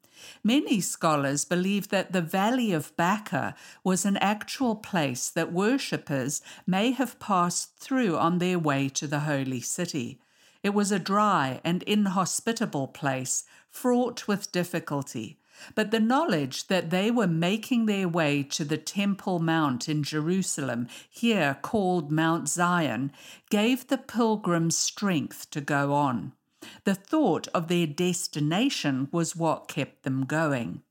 Many 0.42 0.80
scholars 0.80 1.44
believe 1.44 1.88
that 1.88 2.12
the 2.12 2.22
Valley 2.22 2.72
of 2.72 2.96
Baca 2.96 3.54
was 3.82 4.04
an 4.04 4.16
actual 4.18 4.76
place 4.76 5.28
that 5.30 5.52
worshippers 5.52 6.42
may 6.66 6.92
have 6.92 7.18
passed 7.18 7.76
through 7.78 8.16
on 8.16 8.38
their 8.38 8.58
way 8.58 8.88
to 8.90 9.06
the 9.06 9.20
holy 9.20 9.60
city. 9.60 10.20
It 10.62 10.74
was 10.74 10.90
a 10.90 10.98
dry 10.98 11.60
and 11.62 11.82
inhospitable 11.82 12.88
place, 12.88 13.44
fraught 13.70 14.26
with 14.26 14.50
difficulty. 14.50 15.38
But 15.74 15.90
the 15.90 16.00
knowledge 16.00 16.66
that 16.66 16.90
they 16.90 17.10
were 17.10 17.26
making 17.26 17.86
their 17.86 18.08
way 18.08 18.42
to 18.42 18.64
the 18.64 18.78
Temple 18.78 19.38
Mount 19.38 19.88
in 19.88 20.02
Jerusalem, 20.02 20.88
here 21.08 21.58
called 21.62 22.10
Mount 22.10 22.48
Zion, 22.48 23.12
gave 23.50 23.86
the 23.86 23.98
pilgrims 23.98 24.76
strength 24.76 25.50
to 25.50 25.60
go 25.60 25.92
on. 25.92 26.32
The 26.84 26.94
thought 26.94 27.48
of 27.54 27.68
their 27.68 27.86
destination 27.86 29.08
was 29.12 29.36
what 29.36 29.68
kept 29.68 30.02
them 30.02 30.24
going. 30.24 30.82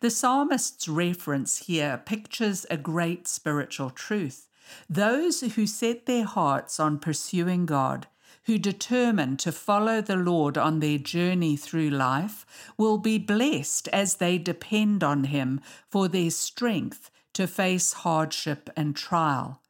The 0.00 0.10
psalmist's 0.10 0.88
reference 0.88 1.58
here 1.66 2.00
pictures 2.04 2.64
a 2.70 2.76
great 2.76 3.26
spiritual 3.26 3.90
truth. 3.90 4.48
Those 4.88 5.40
who 5.40 5.66
set 5.66 6.06
their 6.06 6.24
hearts 6.24 6.80
on 6.80 6.98
pursuing 6.98 7.66
God, 7.66 8.06
who 8.44 8.58
determine 8.58 9.36
to 9.38 9.52
follow 9.52 10.00
the 10.00 10.16
Lord 10.16 10.56
on 10.56 10.80
their 10.80 10.98
journey 10.98 11.56
through 11.56 11.90
life, 11.90 12.46
will 12.76 12.98
be 12.98 13.18
blessed 13.18 13.88
as 13.88 14.16
they 14.16 14.38
depend 14.38 15.02
on 15.02 15.24
Him 15.24 15.60
for 15.88 16.08
their 16.08 16.30
strength 16.30 17.10
to 17.34 17.46
face 17.46 17.92
hardship 17.92 18.70
and 18.76 18.94
trial. 18.94 19.60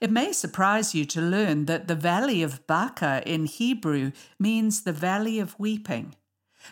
It 0.00 0.10
may 0.10 0.32
surprise 0.32 0.94
you 0.94 1.04
to 1.06 1.20
learn 1.20 1.66
that 1.66 1.88
the 1.88 1.94
Valley 1.94 2.42
of 2.42 2.66
Baca 2.66 3.22
in 3.26 3.46
Hebrew 3.46 4.12
means 4.38 4.82
the 4.82 4.92
Valley 4.92 5.38
of 5.38 5.58
Weeping. 5.58 6.14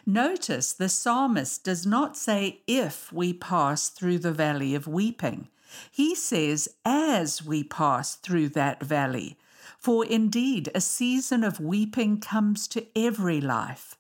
Notice 0.06 0.73
the 0.73 0.88
psalmist 0.88 1.64
does 1.64 1.87
not 1.87 2.16
say 2.16 2.62
if 2.66 3.12
we 3.12 3.32
pass 3.32 3.88
through 3.88 4.18
the 4.18 4.32
Valley 4.32 4.75
of 4.75 4.87
Weeping. 4.87 5.49
He 5.90 6.14
says 6.14 6.68
as 6.84 7.44
we 7.44 7.64
pass 7.64 8.14
through 8.14 8.50
that 8.50 8.82
valley. 8.82 9.38
For 9.78 10.04
indeed, 10.04 10.70
a 10.75 10.80
season 10.80 11.44
of 11.44 11.61
weeping 11.61 12.18
comes 12.20 12.66
to 12.68 12.87
every 12.96 13.40
life. 13.40 13.96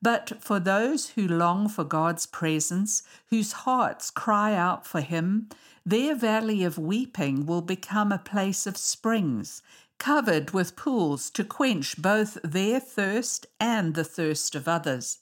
But 0.00 0.40
for 0.40 0.60
those 0.60 1.10
who 1.10 1.26
long 1.26 1.68
for 1.68 1.84
God's 1.84 2.26
presence, 2.26 3.02
whose 3.30 3.52
hearts 3.52 4.10
cry 4.10 4.54
out 4.54 4.86
for 4.86 5.00
Him, 5.00 5.48
their 5.88 6.14
valley 6.14 6.64
of 6.64 6.76
weeping 6.76 7.46
will 7.46 7.62
become 7.62 8.12
a 8.12 8.18
place 8.18 8.66
of 8.66 8.76
springs, 8.76 9.62
covered 9.96 10.50
with 10.50 10.76
pools 10.76 11.30
to 11.30 11.42
quench 11.42 12.00
both 12.00 12.36
their 12.44 12.78
thirst 12.78 13.46
and 13.58 13.94
the 13.94 14.04
thirst 14.04 14.54
of 14.54 14.68
others. 14.68 15.20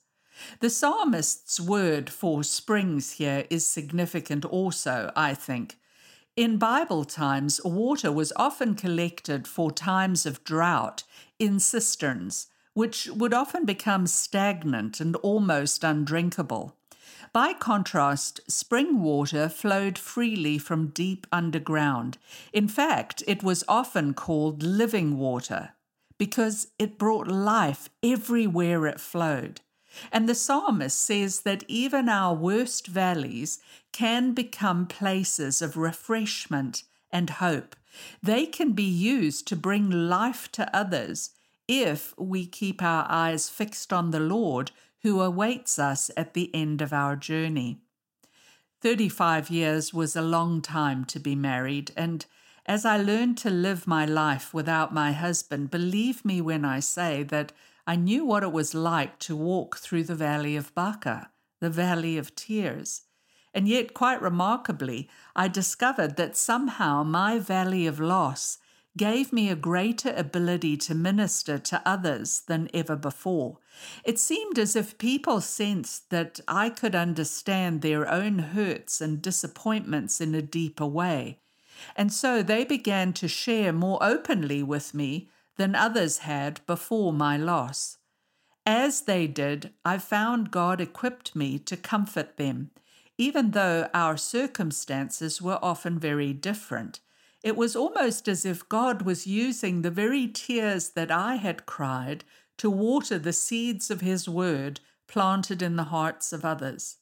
The 0.58 0.68
psalmist's 0.68 1.60
word 1.60 2.10
for 2.10 2.42
springs 2.42 3.12
here 3.12 3.46
is 3.48 3.64
significant 3.64 4.44
also, 4.44 5.12
I 5.14 5.34
think. 5.34 5.78
In 6.34 6.58
Bible 6.58 7.04
times, 7.04 7.60
water 7.64 8.10
was 8.10 8.32
often 8.34 8.74
collected 8.74 9.46
for 9.46 9.70
times 9.70 10.26
of 10.26 10.42
drought 10.42 11.04
in 11.38 11.60
cisterns, 11.60 12.48
which 12.74 13.06
would 13.06 13.32
often 13.32 13.64
become 13.64 14.08
stagnant 14.08 15.00
and 15.00 15.14
almost 15.16 15.84
undrinkable. 15.84 16.75
By 17.36 17.52
contrast, 17.52 18.40
spring 18.48 19.02
water 19.02 19.50
flowed 19.50 19.98
freely 19.98 20.56
from 20.56 20.86
deep 20.86 21.26
underground. 21.30 22.16
In 22.50 22.66
fact, 22.66 23.22
it 23.26 23.42
was 23.42 23.62
often 23.68 24.14
called 24.14 24.62
living 24.62 25.18
water 25.18 25.72
because 26.16 26.68
it 26.78 26.96
brought 26.96 27.28
life 27.28 27.90
everywhere 28.02 28.86
it 28.86 29.00
flowed. 29.00 29.60
And 30.10 30.26
the 30.26 30.34
psalmist 30.34 30.98
says 30.98 31.42
that 31.42 31.62
even 31.68 32.08
our 32.08 32.34
worst 32.34 32.86
valleys 32.86 33.58
can 33.92 34.32
become 34.32 34.86
places 34.86 35.60
of 35.60 35.76
refreshment 35.76 36.84
and 37.10 37.28
hope. 37.28 37.76
They 38.22 38.46
can 38.46 38.72
be 38.72 38.82
used 38.82 39.46
to 39.48 39.56
bring 39.56 39.90
life 39.90 40.50
to 40.52 40.74
others 40.74 41.32
if 41.68 42.14
we 42.16 42.46
keep 42.46 42.82
our 42.82 43.04
eyes 43.10 43.50
fixed 43.50 43.92
on 43.92 44.10
the 44.10 44.20
Lord 44.20 44.70
who 45.06 45.20
awaits 45.20 45.78
us 45.78 46.10
at 46.16 46.34
the 46.34 46.52
end 46.52 46.82
of 46.82 46.92
our 46.92 47.14
journey. 47.14 47.78
35 48.80 49.48
years 49.50 49.94
was 49.94 50.16
a 50.16 50.20
long 50.20 50.60
time 50.60 51.04
to 51.04 51.20
be 51.20 51.36
married, 51.36 51.92
and 51.96 52.26
as 52.66 52.84
I 52.84 52.96
learned 52.96 53.38
to 53.38 53.50
live 53.50 53.86
my 53.86 54.04
life 54.04 54.52
without 54.52 54.92
my 54.92 55.12
husband, 55.12 55.70
believe 55.70 56.24
me 56.24 56.40
when 56.40 56.64
I 56.64 56.80
say 56.80 57.22
that 57.22 57.52
I 57.86 57.94
knew 57.94 58.24
what 58.24 58.42
it 58.42 58.50
was 58.50 58.74
like 58.74 59.20
to 59.20 59.36
walk 59.36 59.76
through 59.76 60.02
the 60.02 60.16
valley 60.16 60.56
of 60.56 60.74
Baca, 60.74 61.30
the 61.60 61.70
valley 61.70 62.18
of 62.18 62.34
tears. 62.34 63.02
And 63.54 63.68
yet, 63.68 63.94
quite 63.94 64.20
remarkably, 64.20 65.08
I 65.36 65.46
discovered 65.46 66.16
that 66.16 66.36
somehow 66.36 67.04
my 67.04 67.38
valley 67.38 67.86
of 67.86 68.00
loss 68.00 68.58
gave 68.96 69.32
me 69.32 69.48
a 69.50 69.56
greater 69.56 70.12
ability 70.16 70.76
to 70.76 70.94
minister 70.94 71.58
to 71.58 71.82
others 71.84 72.40
than 72.46 72.68
ever 72.72 72.96
before. 72.96 73.58
It 74.04 74.18
seemed 74.18 74.58
as 74.58 74.74
if 74.74 74.98
people 74.98 75.40
sensed 75.40 76.10
that 76.10 76.40
I 76.48 76.70
could 76.70 76.94
understand 76.94 77.82
their 77.82 78.08
own 78.08 78.38
hurts 78.38 79.00
and 79.00 79.20
disappointments 79.20 80.20
in 80.20 80.34
a 80.34 80.42
deeper 80.42 80.86
way. 80.86 81.40
And 81.94 82.12
so 82.12 82.42
they 82.42 82.64
began 82.64 83.12
to 83.14 83.28
share 83.28 83.72
more 83.72 83.98
openly 84.00 84.62
with 84.62 84.94
me 84.94 85.28
than 85.56 85.74
others 85.74 86.18
had 86.18 86.60
before 86.66 87.12
my 87.12 87.36
loss. 87.36 87.98
As 88.64 89.02
they 89.02 89.26
did, 89.26 89.72
I 89.84 89.98
found 89.98 90.50
God 90.50 90.80
equipped 90.80 91.36
me 91.36 91.58
to 91.60 91.76
comfort 91.76 92.36
them, 92.36 92.70
even 93.16 93.52
though 93.52 93.88
our 93.94 94.16
circumstances 94.16 95.40
were 95.40 95.58
often 95.62 95.98
very 95.98 96.32
different. 96.32 97.00
It 97.46 97.56
was 97.56 97.76
almost 97.76 98.26
as 98.26 98.44
if 98.44 98.68
God 98.68 99.02
was 99.02 99.28
using 99.28 99.82
the 99.82 99.90
very 99.92 100.26
tears 100.26 100.88
that 100.88 101.12
I 101.12 101.36
had 101.36 101.64
cried 101.64 102.24
to 102.56 102.68
water 102.68 103.20
the 103.20 103.32
seeds 103.32 103.88
of 103.88 104.00
His 104.00 104.28
Word 104.28 104.80
planted 105.06 105.62
in 105.62 105.76
the 105.76 105.84
hearts 105.94 106.32
of 106.32 106.44
others. 106.44 106.96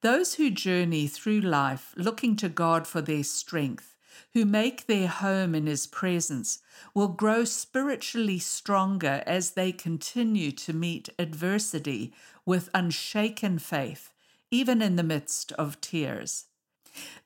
Those 0.00 0.34
who 0.34 0.48
journey 0.48 1.08
through 1.08 1.40
life 1.40 1.92
looking 1.96 2.36
to 2.36 2.48
God 2.48 2.86
for 2.86 3.00
their 3.00 3.24
strength, 3.24 3.96
who 4.32 4.44
make 4.44 4.86
their 4.86 5.08
home 5.08 5.56
in 5.56 5.66
His 5.66 5.88
presence, 5.88 6.60
will 6.94 7.08
grow 7.08 7.44
spiritually 7.44 8.38
stronger 8.38 9.24
as 9.26 9.50
they 9.50 9.72
continue 9.72 10.52
to 10.52 10.72
meet 10.72 11.08
adversity 11.18 12.14
with 12.46 12.70
unshaken 12.72 13.58
faith, 13.58 14.12
even 14.52 14.82
in 14.82 14.94
the 14.94 15.02
midst 15.02 15.50
of 15.54 15.80
tears. 15.80 16.44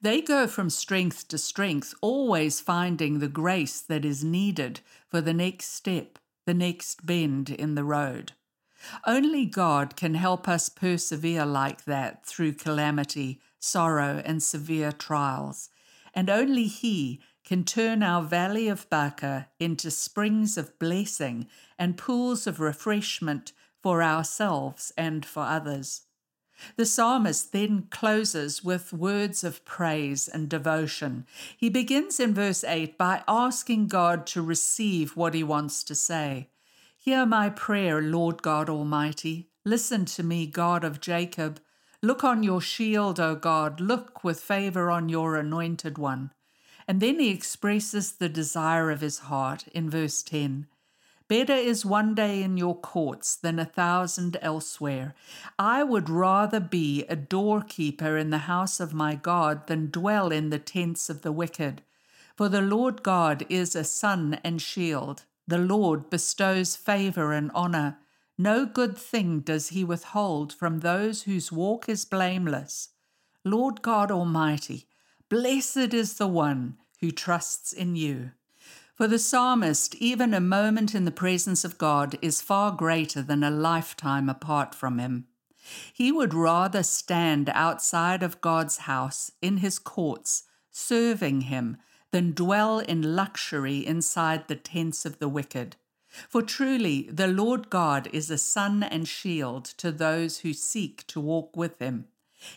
They 0.00 0.20
go 0.20 0.46
from 0.46 0.70
strength 0.70 1.28
to 1.28 1.38
strength, 1.38 1.94
always 2.00 2.60
finding 2.60 3.18
the 3.18 3.28
grace 3.28 3.80
that 3.80 4.04
is 4.04 4.22
needed 4.22 4.80
for 5.08 5.20
the 5.20 5.34
next 5.34 5.74
step, 5.74 6.18
the 6.46 6.54
next 6.54 7.06
bend 7.06 7.50
in 7.50 7.74
the 7.74 7.84
road. 7.84 8.32
Only 9.06 9.46
God 9.46 9.96
can 9.96 10.14
help 10.14 10.46
us 10.48 10.68
persevere 10.68 11.46
like 11.46 11.84
that 11.84 12.26
through 12.26 12.52
calamity, 12.54 13.40
sorrow, 13.58 14.22
and 14.24 14.42
severe 14.42 14.92
trials, 14.92 15.70
and 16.12 16.28
only 16.28 16.66
He 16.66 17.20
can 17.44 17.64
turn 17.64 18.02
our 18.02 18.22
valley 18.22 18.68
of 18.68 18.88
Baca 18.90 19.48
into 19.58 19.90
springs 19.90 20.56
of 20.56 20.78
blessing 20.78 21.46
and 21.78 21.96
pools 21.96 22.46
of 22.46 22.60
refreshment 22.60 23.52
for 23.82 24.02
ourselves 24.02 24.92
and 24.96 25.24
for 25.26 25.42
others. 25.42 26.02
The 26.76 26.86
psalmist 26.86 27.52
then 27.52 27.88
closes 27.90 28.64
with 28.64 28.92
words 28.92 29.44
of 29.44 29.64
praise 29.64 30.28
and 30.28 30.48
devotion. 30.48 31.26
He 31.56 31.68
begins 31.68 32.20
in 32.20 32.34
verse 32.34 32.64
8 32.64 32.96
by 32.96 33.22
asking 33.26 33.88
God 33.88 34.26
to 34.28 34.42
receive 34.42 35.16
what 35.16 35.34
he 35.34 35.42
wants 35.42 35.82
to 35.84 35.94
say. 35.94 36.48
Hear 36.98 37.26
my 37.26 37.50
prayer, 37.50 38.00
Lord 38.00 38.42
God 38.42 38.68
Almighty. 38.68 39.50
Listen 39.64 40.04
to 40.06 40.22
me, 40.22 40.46
God 40.46 40.84
of 40.84 41.00
Jacob. 41.00 41.60
Look 42.02 42.24
on 42.24 42.42
your 42.42 42.60
shield, 42.60 43.18
O 43.18 43.34
God. 43.34 43.80
Look 43.80 44.22
with 44.22 44.40
favor 44.40 44.90
on 44.90 45.08
your 45.08 45.36
anointed 45.36 45.98
one. 45.98 46.32
And 46.86 47.00
then 47.00 47.18
he 47.18 47.30
expresses 47.30 48.12
the 48.12 48.28
desire 48.28 48.90
of 48.90 49.00
his 49.00 49.20
heart 49.20 49.66
in 49.68 49.88
verse 49.88 50.22
10 50.22 50.66
Better 51.26 51.54
is 51.54 51.86
one 51.86 52.14
day 52.14 52.42
in 52.42 52.58
your 52.58 52.78
courts 52.78 53.34
than 53.34 53.58
a 53.58 53.64
thousand 53.64 54.36
elsewhere. 54.42 55.14
I 55.58 55.82
would 55.82 56.10
rather 56.10 56.60
be 56.60 57.04
a 57.06 57.16
doorkeeper 57.16 58.18
in 58.18 58.28
the 58.28 58.46
house 58.46 58.78
of 58.78 58.92
my 58.92 59.14
God 59.14 59.66
than 59.66 59.90
dwell 59.90 60.30
in 60.30 60.50
the 60.50 60.58
tents 60.58 61.08
of 61.08 61.22
the 61.22 61.32
wicked. 61.32 61.80
For 62.36 62.50
the 62.50 62.60
Lord 62.60 63.02
God 63.02 63.46
is 63.48 63.74
a 63.74 63.84
sun 63.84 64.38
and 64.44 64.60
shield. 64.60 65.24
The 65.46 65.58
Lord 65.58 66.10
bestows 66.10 66.76
favor 66.76 67.32
and 67.32 67.50
honor. 67.54 67.98
No 68.36 68.66
good 68.66 68.98
thing 68.98 69.40
does 69.40 69.68
he 69.68 69.82
withhold 69.82 70.52
from 70.52 70.80
those 70.80 71.22
whose 71.22 71.50
walk 71.50 71.88
is 71.88 72.04
blameless. 72.04 72.90
Lord 73.44 73.80
God 73.80 74.10
Almighty, 74.10 74.88
blessed 75.30 75.94
is 75.94 76.14
the 76.14 76.26
one 76.26 76.76
who 77.00 77.10
trusts 77.10 77.72
in 77.72 77.96
you. 77.96 78.32
For 78.94 79.08
the 79.08 79.18
psalmist, 79.18 79.94
even 79.96 80.32
a 80.32 80.40
moment 80.40 80.94
in 80.94 81.04
the 81.04 81.10
presence 81.10 81.64
of 81.64 81.78
God 81.78 82.16
is 82.22 82.40
far 82.40 82.70
greater 82.70 83.22
than 83.22 83.42
a 83.42 83.50
lifetime 83.50 84.28
apart 84.28 84.74
from 84.74 84.98
Him. 84.98 85.26
He 85.92 86.12
would 86.12 86.34
rather 86.34 86.82
stand 86.82 87.48
outside 87.48 88.22
of 88.22 88.40
God's 88.40 88.78
house 88.78 89.30
in 89.40 89.58
his 89.58 89.78
courts, 89.78 90.44
serving 90.70 91.42
him, 91.42 91.78
than 92.10 92.32
dwell 92.32 92.80
in 92.80 93.16
luxury 93.16 93.84
inside 93.84 94.46
the 94.46 94.56
tents 94.56 95.06
of 95.06 95.18
the 95.18 95.28
wicked. 95.28 95.76
For 96.28 96.42
truly 96.42 97.08
the 97.10 97.26
Lord 97.26 97.70
God 97.70 98.08
is 98.12 98.30
a 98.30 98.38
sun 98.38 98.82
and 98.82 99.08
shield 99.08 99.64
to 99.78 99.90
those 99.90 100.40
who 100.40 100.52
seek 100.52 101.06
to 101.08 101.20
walk 101.20 101.56
with 101.56 101.78
him. 101.78 102.08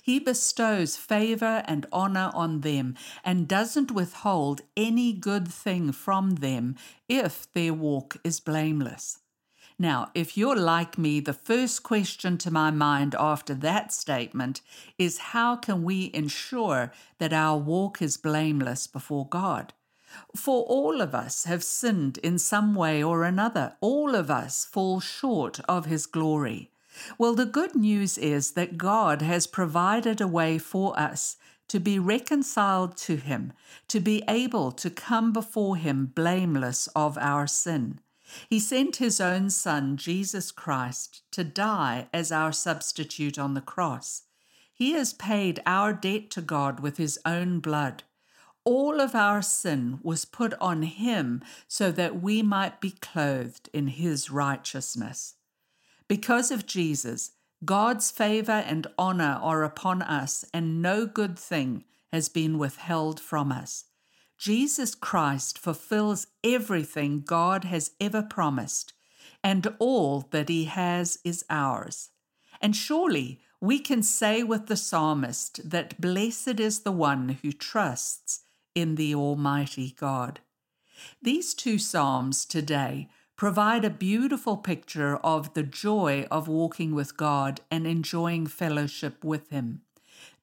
He 0.01 0.19
bestows 0.19 0.97
favor 0.97 1.63
and 1.65 1.85
honor 1.91 2.31
on 2.33 2.61
them 2.61 2.95
and 3.23 3.47
doesn't 3.47 3.91
withhold 3.91 4.61
any 4.75 5.13
good 5.13 5.47
thing 5.47 5.91
from 5.91 6.35
them 6.35 6.75
if 7.07 7.51
their 7.53 7.73
walk 7.73 8.17
is 8.23 8.39
blameless. 8.39 9.19
Now, 9.79 10.09
if 10.15 10.35
you're 10.35 10.55
like 10.55 10.97
me, 10.97 11.19
the 11.19 11.33
first 11.33 11.83
question 11.83 12.39
to 12.39 12.49
my 12.49 12.71
mind 12.71 13.15
after 13.19 13.53
that 13.53 13.93
statement 13.93 14.61
is 14.97 15.17
how 15.19 15.55
can 15.55 15.83
we 15.83 16.09
ensure 16.15 16.91
that 17.19 17.31
our 17.31 17.57
walk 17.57 18.01
is 18.01 18.17
blameless 18.17 18.87
before 18.87 19.27
God? 19.27 19.73
For 20.35 20.63
all 20.63 20.99
of 20.99 21.13
us 21.13 21.43
have 21.43 21.63
sinned 21.63 22.17
in 22.19 22.39
some 22.39 22.73
way 22.73 23.03
or 23.03 23.23
another. 23.23 23.75
All 23.79 24.15
of 24.15 24.31
us 24.31 24.65
fall 24.65 24.99
short 24.99 25.59
of 25.69 25.85
His 25.85 26.07
glory. 26.07 26.71
Well, 27.17 27.35
the 27.35 27.45
good 27.45 27.75
news 27.75 28.17
is 28.17 28.51
that 28.51 28.77
God 28.77 29.21
has 29.21 29.47
provided 29.47 30.21
a 30.21 30.27
way 30.27 30.57
for 30.57 30.97
us 30.99 31.37
to 31.67 31.79
be 31.79 31.99
reconciled 31.99 32.95
to 32.97 33.17
Him, 33.17 33.53
to 33.87 33.99
be 33.99 34.23
able 34.27 34.71
to 34.71 34.89
come 34.89 35.33
before 35.33 35.75
Him 35.75 36.07
blameless 36.07 36.87
of 36.95 37.17
our 37.17 37.47
sin. 37.47 37.99
He 38.49 38.59
sent 38.59 38.97
his 38.97 39.21
own 39.21 39.49
Son, 39.49 39.97
Jesus 39.97 40.51
Christ, 40.51 41.21
to 41.31 41.43
die 41.43 42.09
as 42.13 42.31
our 42.31 42.51
substitute 42.51 43.39
on 43.39 43.53
the 43.53 43.61
cross. 43.61 44.23
He 44.73 44.91
has 44.91 45.13
paid 45.13 45.61
our 45.65 45.93
debt 45.93 46.29
to 46.31 46.41
God 46.41 46.79
with 46.79 46.97
his 46.97 47.17
own 47.25 47.59
blood. 47.59 48.03
All 48.63 48.99
of 48.99 49.15
our 49.15 49.41
sin 49.41 49.99
was 50.03 50.25
put 50.25 50.53
on 50.55 50.83
him 50.83 51.41
so 51.67 51.91
that 51.91 52.21
we 52.21 52.41
might 52.41 52.81
be 52.81 52.91
clothed 52.91 53.69
in 53.71 53.87
his 53.87 54.29
righteousness. 54.29 55.35
Because 56.07 56.51
of 56.51 56.65
Jesus, 56.65 57.31
God's 57.65 58.11
favor 58.11 58.51
and 58.51 58.87
honor 58.97 59.39
are 59.41 59.63
upon 59.63 60.01
us, 60.01 60.45
and 60.53 60.81
no 60.81 61.05
good 61.05 61.37
thing 61.37 61.83
has 62.11 62.29
been 62.29 62.57
withheld 62.57 63.19
from 63.19 63.51
us. 63.51 63.85
Jesus 64.37 64.93
Christ 64.95 65.57
fulfills 65.57 66.27
everything 66.43 67.21
God 67.21 67.63
has 67.65 67.91
ever 67.99 68.21
promised, 68.21 68.93
and 69.43 69.75
all 69.79 70.27
that 70.31 70.49
he 70.49 70.65
has 70.65 71.17
is 71.23 71.43
ours. 71.49 72.09
And 72.61 72.75
surely 72.75 73.41
we 73.59 73.79
can 73.79 74.03
say 74.03 74.43
with 74.43 74.67
the 74.67 74.77
psalmist 74.77 75.69
that 75.69 75.99
blessed 75.99 76.59
is 76.59 76.81
the 76.81 76.91
one 76.91 77.39
who 77.41 77.51
trusts 77.51 78.41
in 78.75 78.95
the 78.95 79.15
Almighty 79.15 79.95
God. 79.99 80.39
These 81.21 81.53
two 81.53 81.79
psalms 81.79 82.45
today 82.45 83.09
provide 83.37 83.85
a 83.85 83.89
beautiful 83.89 84.57
picture 84.57 85.15
of 85.17 85.53
the 85.53 85.63
joy 85.63 86.27
of 86.31 86.47
walking 86.47 86.93
with 86.93 87.15
God 87.15 87.61
and 87.69 87.85
enjoying 87.85 88.47
fellowship 88.47 89.23
with 89.23 89.49
Him. 89.51 89.81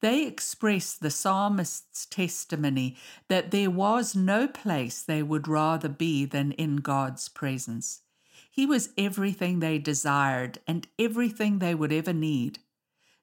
They 0.00 0.26
express 0.26 0.94
the 0.94 1.10
psalmist's 1.10 2.06
testimony 2.06 2.96
that 3.28 3.50
there 3.50 3.70
was 3.70 4.14
no 4.14 4.46
place 4.46 5.02
they 5.02 5.22
would 5.22 5.48
rather 5.48 5.88
be 5.88 6.24
than 6.24 6.52
in 6.52 6.76
God's 6.76 7.28
presence. 7.28 8.02
He 8.48 8.64
was 8.64 8.90
everything 8.96 9.58
they 9.58 9.78
desired 9.78 10.60
and 10.66 10.86
everything 10.96 11.58
they 11.58 11.74
would 11.74 11.92
ever 11.92 12.12
need. 12.12 12.60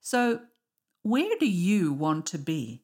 So, 0.02 0.42
where 1.04 1.38
do 1.40 1.48
you 1.48 1.94
want 1.94 2.26
to 2.28 2.38
be? 2.38 2.82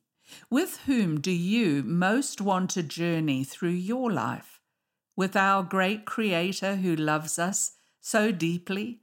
With 0.50 0.78
whom 0.86 1.20
do 1.20 1.32
you 1.32 1.84
most 1.84 2.40
want 2.40 2.70
to 2.72 2.84
journey 2.84 3.44
through 3.44 3.70
your 3.72 4.12
life? 4.12 4.62
With 5.18 5.36
our 5.36 5.62
great 5.64 6.06
Creator 6.06 6.78
who 6.78 6.96
loves 6.96 7.38
us 7.38 7.74
so 8.00 8.32
deeply, 8.32 9.02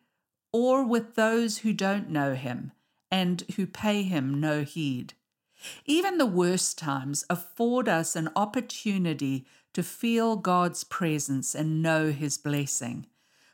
or 0.50 0.82
with 0.82 1.14
those 1.14 1.58
who 1.58 1.74
don't 1.74 2.08
know 2.08 2.34
Him? 2.34 2.72
and 3.14 3.44
who 3.54 3.64
pay 3.64 4.02
him 4.02 4.40
no 4.40 4.64
heed. 4.64 5.14
Even 5.86 6.18
the 6.18 6.26
worst 6.26 6.76
times 6.76 7.24
afford 7.30 7.88
us 7.88 8.16
an 8.16 8.28
opportunity 8.34 9.46
to 9.72 9.84
feel 9.84 10.34
God's 10.34 10.82
presence 10.82 11.54
and 11.54 11.80
know 11.80 12.10
his 12.10 12.36
blessing. 12.36 13.06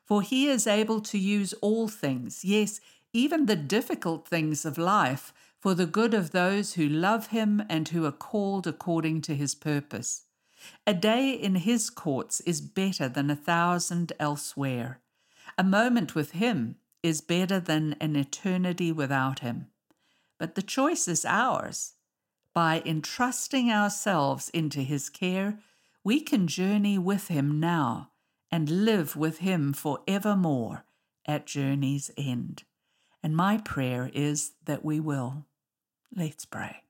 For 0.06 0.22
he 0.22 0.48
is 0.48 0.66
able 0.66 1.02
to 1.02 1.18
use 1.18 1.52
all 1.60 1.88
things, 1.88 2.42
yes, 2.42 2.80
even 3.12 3.44
the 3.44 3.54
difficult 3.54 4.26
things 4.26 4.64
of 4.64 4.78
life, 4.78 5.34
for 5.58 5.74
the 5.74 5.84
good 5.84 6.14
of 6.14 6.30
those 6.30 6.72
who 6.74 6.88
love 6.88 7.26
him 7.26 7.62
and 7.68 7.86
who 7.88 8.06
are 8.06 8.12
called 8.12 8.66
according 8.66 9.20
to 9.22 9.34
his 9.34 9.54
purpose. 9.54 10.22
A 10.86 10.94
day 10.94 11.32
in 11.32 11.56
his 11.56 11.90
courts 11.90 12.40
is 12.40 12.60
better 12.60 13.08
than 13.08 13.30
a 13.30 13.36
thousand 13.36 14.12
elsewhere. 14.18 15.00
A 15.56 15.64
moment 15.64 16.14
with 16.14 16.32
him 16.32 16.76
is 17.02 17.20
better 17.20 17.58
than 17.58 17.96
an 18.00 18.16
eternity 18.16 18.92
without 18.92 19.40
Him. 19.40 19.68
But 20.38 20.54
the 20.54 20.62
choice 20.62 21.08
is 21.08 21.24
ours. 21.24 21.94
By 22.52 22.82
entrusting 22.84 23.70
ourselves 23.70 24.48
into 24.50 24.80
His 24.80 25.08
care, 25.08 25.58
we 26.02 26.20
can 26.20 26.46
journey 26.46 26.98
with 26.98 27.28
Him 27.28 27.60
now 27.60 28.10
and 28.50 28.84
live 28.84 29.16
with 29.16 29.38
Him 29.38 29.72
for 29.72 30.00
evermore 30.08 30.84
at 31.26 31.46
journey's 31.46 32.10
end. 32.16 32.64
And 33.22 33.36
my 33.36 33.58
prayer 33.58 34.10
is 34.12 34.52
that 34.64 34.84
we 34.84 34.98
will. 34.98 35.46
Let's 36.14 36.44
pray. 36.44 36.82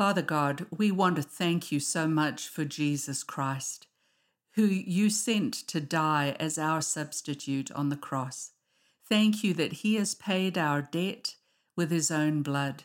Father 0.00 0.22
God, 0.22 0.64
we 0.74 0.90
want 0.90 1.16
to 1.16 1.22
thank 1.22 1.70
you 1.70 1.78
so 1.78 2.08
much 2.08 2.48
for 2.48 2.64
Jesus 2.64 3.22
Christ, 3.22 3.86
who 4.54 4.64
you 4.64 5.10
sent 5.10 5.52
to 5.52 5.78
die 5.78 6.34
as 6.40 6.56
our 6.56 6.80
substitute 6.80 7.70
on 7.72 7.90
the 7.90 7.98
cross. 7.98 8.52
Thank 9.06 9.44
you 9.44 9.52
that 9.52 9.74
He 9.84 9.96
has 9.96 10.14
paid 10.14 10.56
our 10.56 10.80
debt 10.80 11.34
with 11.76 11.90
His 11.90 12.10
own 12.10 12.40
blood. 12.40 12.84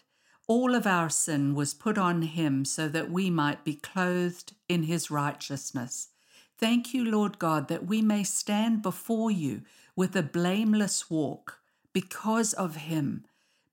All 0.50 0.76
of 0.76 0.86
our 0.86 1.10
sin 1.10 1.56
was 1.56 1.74
put 1.74 1.98
on 1.98 2.22
Him 2.22 2.66
so 2.66 2.90
that 2.90 3.10
we 3.10 3.30
might 3.30 3.64
be 3.64 3.76
clothed 3.76 4.52
in 4.68 4.84
His 4.84 5.10
righteousness. 5.10 6.10
Thank 6.58 6.94
you, 6.94 7.06
Lord 7.06 7.40
God, 7.40 7.70
that 7.70 7.88
we 7.88 8.02
may 8.02 8.26
stand 8.26 8.82
before 8.82 9.32
you 9.32 9.62
with 9.96 10.18
a 10.18 10.22
blameless 10.22 11.10
walk 11.10 11.60
because 11.94 12.52
of 12.52 12.76
Him, 12.76 13.24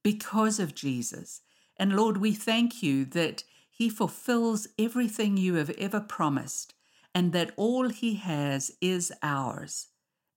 because 0.01 0.59
of 0.59 0.73
Jesus. 0.73 1.41
And 1.77 1.95
Lord, 1.95 2.17
we 2.17 2.33
thank 2.33 2.83
you 2.83 3.05
that 3.05 3.43
He 3.69 3.89
fulfills 3.89 4.67
everything 4.77 5.37
you 5.37 5.55
have 5.55 5.71
ever 5.71 5.99
promised 5.99 6.73
and 7.15 7.31
that 7.33 7.51
all 7.55 7.89
He 7.89 8.15
has 8.15 8.71
is 8.81 9.11
ours. 9.21 9.87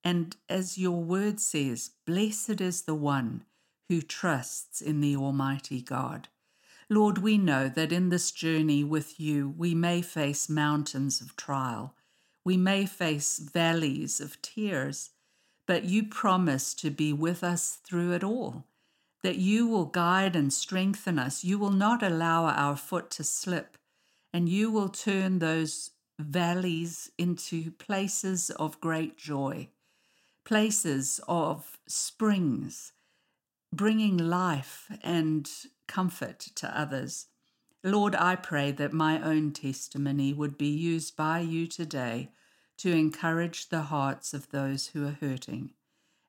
And 0.05 0.37
as 0.49 0.79
your 0.79 1.03
word 1.03 1.41
says, 1.41 1.91
blessed 2.07 2.61
is 2.61 2.83
the 2.83 2.95
one 2.95 3.45
who 3.89 4.01
trusts 4.01 4.81
in 4.81 5.01
the 5.01 5.17
Almighty 5.17 5.81
God. 5.81 6.29
Lord, 6.89 7.19
we 7.19 7.39
know 7.39 7.69
that 7.69 7.93
in 7.93 8.11
this 8.11 8.31
journey 8.31 8.85
with 8.85 9.19
you, 9.19 9.53
we 9.57 9.75
may 9.75 10.03
face 10.03 10.49
mountains 10.49 11.21
of 11.21 11.35
trial. 11.35 11.95
We 12.45 12.57
may 12.57 12.87
face 12.87 13.39
valleys 13.39 14.21
of 14.21 14.41
tears, 14.41 15.11
but 15.67 15.85
you 15.85 16.05
promise 16.05 16.75
to 16.75 16.91
be 16.91 17.13
with 17.13 17.43
us 17.43 17.79
through 17.85 18.13
it 18.13 18.23
all, 18.23 18.65
that 19.27 19.39
you 19.39 19.67
will 19.67 19.87
guide 19.87 20.37
and 20.37 20.53
strengthen 20.53 21.19
us. 21.19 21.43
You 21.43 21.59
will 21.59 21.73
not 21.73 22.01
allow 22.01 22.45
our 22.45 22.77
foot 22.77 23.11
to 23.11 23.25
slip, 23.25 23.77
and 24.33 24.49
you 24.49 24.71
will 24.71 24.89
turn 24.89 25.41
those 25.41 25.91
valleys 26.17 27.11
into 27.19 27.73
places 27.73 28.51
of 28.51 28.81
great 28.81 29.19
joy 29.19 29.69
places 30.45 31.21
of 31.27 31.77
springs, 31.89 32.93
bringing 33.73 34.17
life 34.17 34.89
and 35.03 35.51
comfort 35.89 36.39
to 36.55 36.81
others. 36.81 37.27
Lord, 37.83 38.15
I 38.15 38.37
pray 38.37 38.71
that 38.71 38.93
my 38.93 39.21
own 39.21 39.51
testimony 39.51 40.33
would 40.33 40.57
be 40.57 40.69
used 40.69 41.17
by 41.17 41.41
you 41.41 41.67
today 41.67 42.31
to 42.79 42.93
encourage 42.93 43.71
the 43.71 43.83
hearts 43.83 44.33
of 44.33 44.53
those 44.53 44.87
who 44.89 45.05
are 45.05 45.19
hurting, 45.21 45.73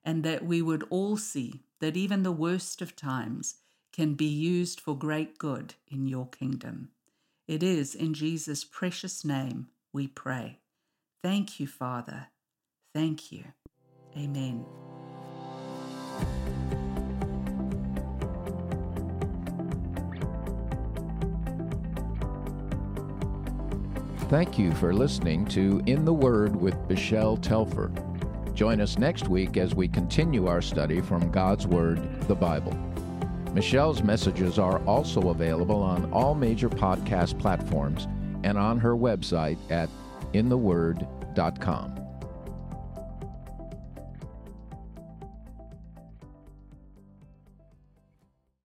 and 0.04 0.24
that 0.24 0.44
we 0.44 0.64
would 0.64 0.84
all 0.90 1.16
see 1.16 1.67
that 1.80 1.98
even 1.98 2.24
the 2.24 2.32
worst 2.32 2.82
of 2.82 2.96
times 2.96 3.56
can 3.94 4.14
be 4.14 4.26
used 4.26 4.80
for 4.80 4.98
great 4.98 5.38
good 5.38 5.74
in 5.88 6.08
your 6.08 6.28
kingdom. 6.28 6.90
It 7.48 7.64
is 7.64 7.96
in 7.96 8.14
Jesus' 8.14 8.64
precious 8.64 9.24
name 9.24 9.68
we 9.94 10.08
pray. 10.08 10.60
Thank 11.24 11.60
you, 11.60 11.68
Father. 11.68 12.28
Thank 12.94 13.32
you. 13.32 13.46
Amen. 14.16 14.66
Thank 24.30 24.60
you 24.60 24.74
for 24.74 24.94
listening 24.94 25.46
to 25.48 25.82
In 25.86 26.04
the 26.04 26.14
Word 26.14 26.54
with 26.54 26.76
Michelle 26.90 27.38
Tepper. 27.38 28.17
Join 28.58 28.82
us 28.82 28.98
next 28.98 29.28
week 29.28 29.56
as 29.56 29.76
we 29.76 29.88
continue 29.88 30.48
our 30.48 30.64
study 30.64 31.00
from 31.00 31.30
God's 31.30 31.68
Word, 31.68 32.02
the 32.22 32.34
Bible. 32.34 32.74
Michelle's 33.54 34.02
messages 34.02 34.58
are 34.58 34.84
also 34.86 35.30
available 35.30 35.84
on 35.84 36.12
all 36.12 36.34
major 36.34 36.68
podcast 36.68 37.40
platforms 37.40 38.08
and 38.44 38.58
on 38.58 38.80
her 38.80 38.96
website 38.96 39.60
at 39.70 39.90
intheword.com. 40.34 42.07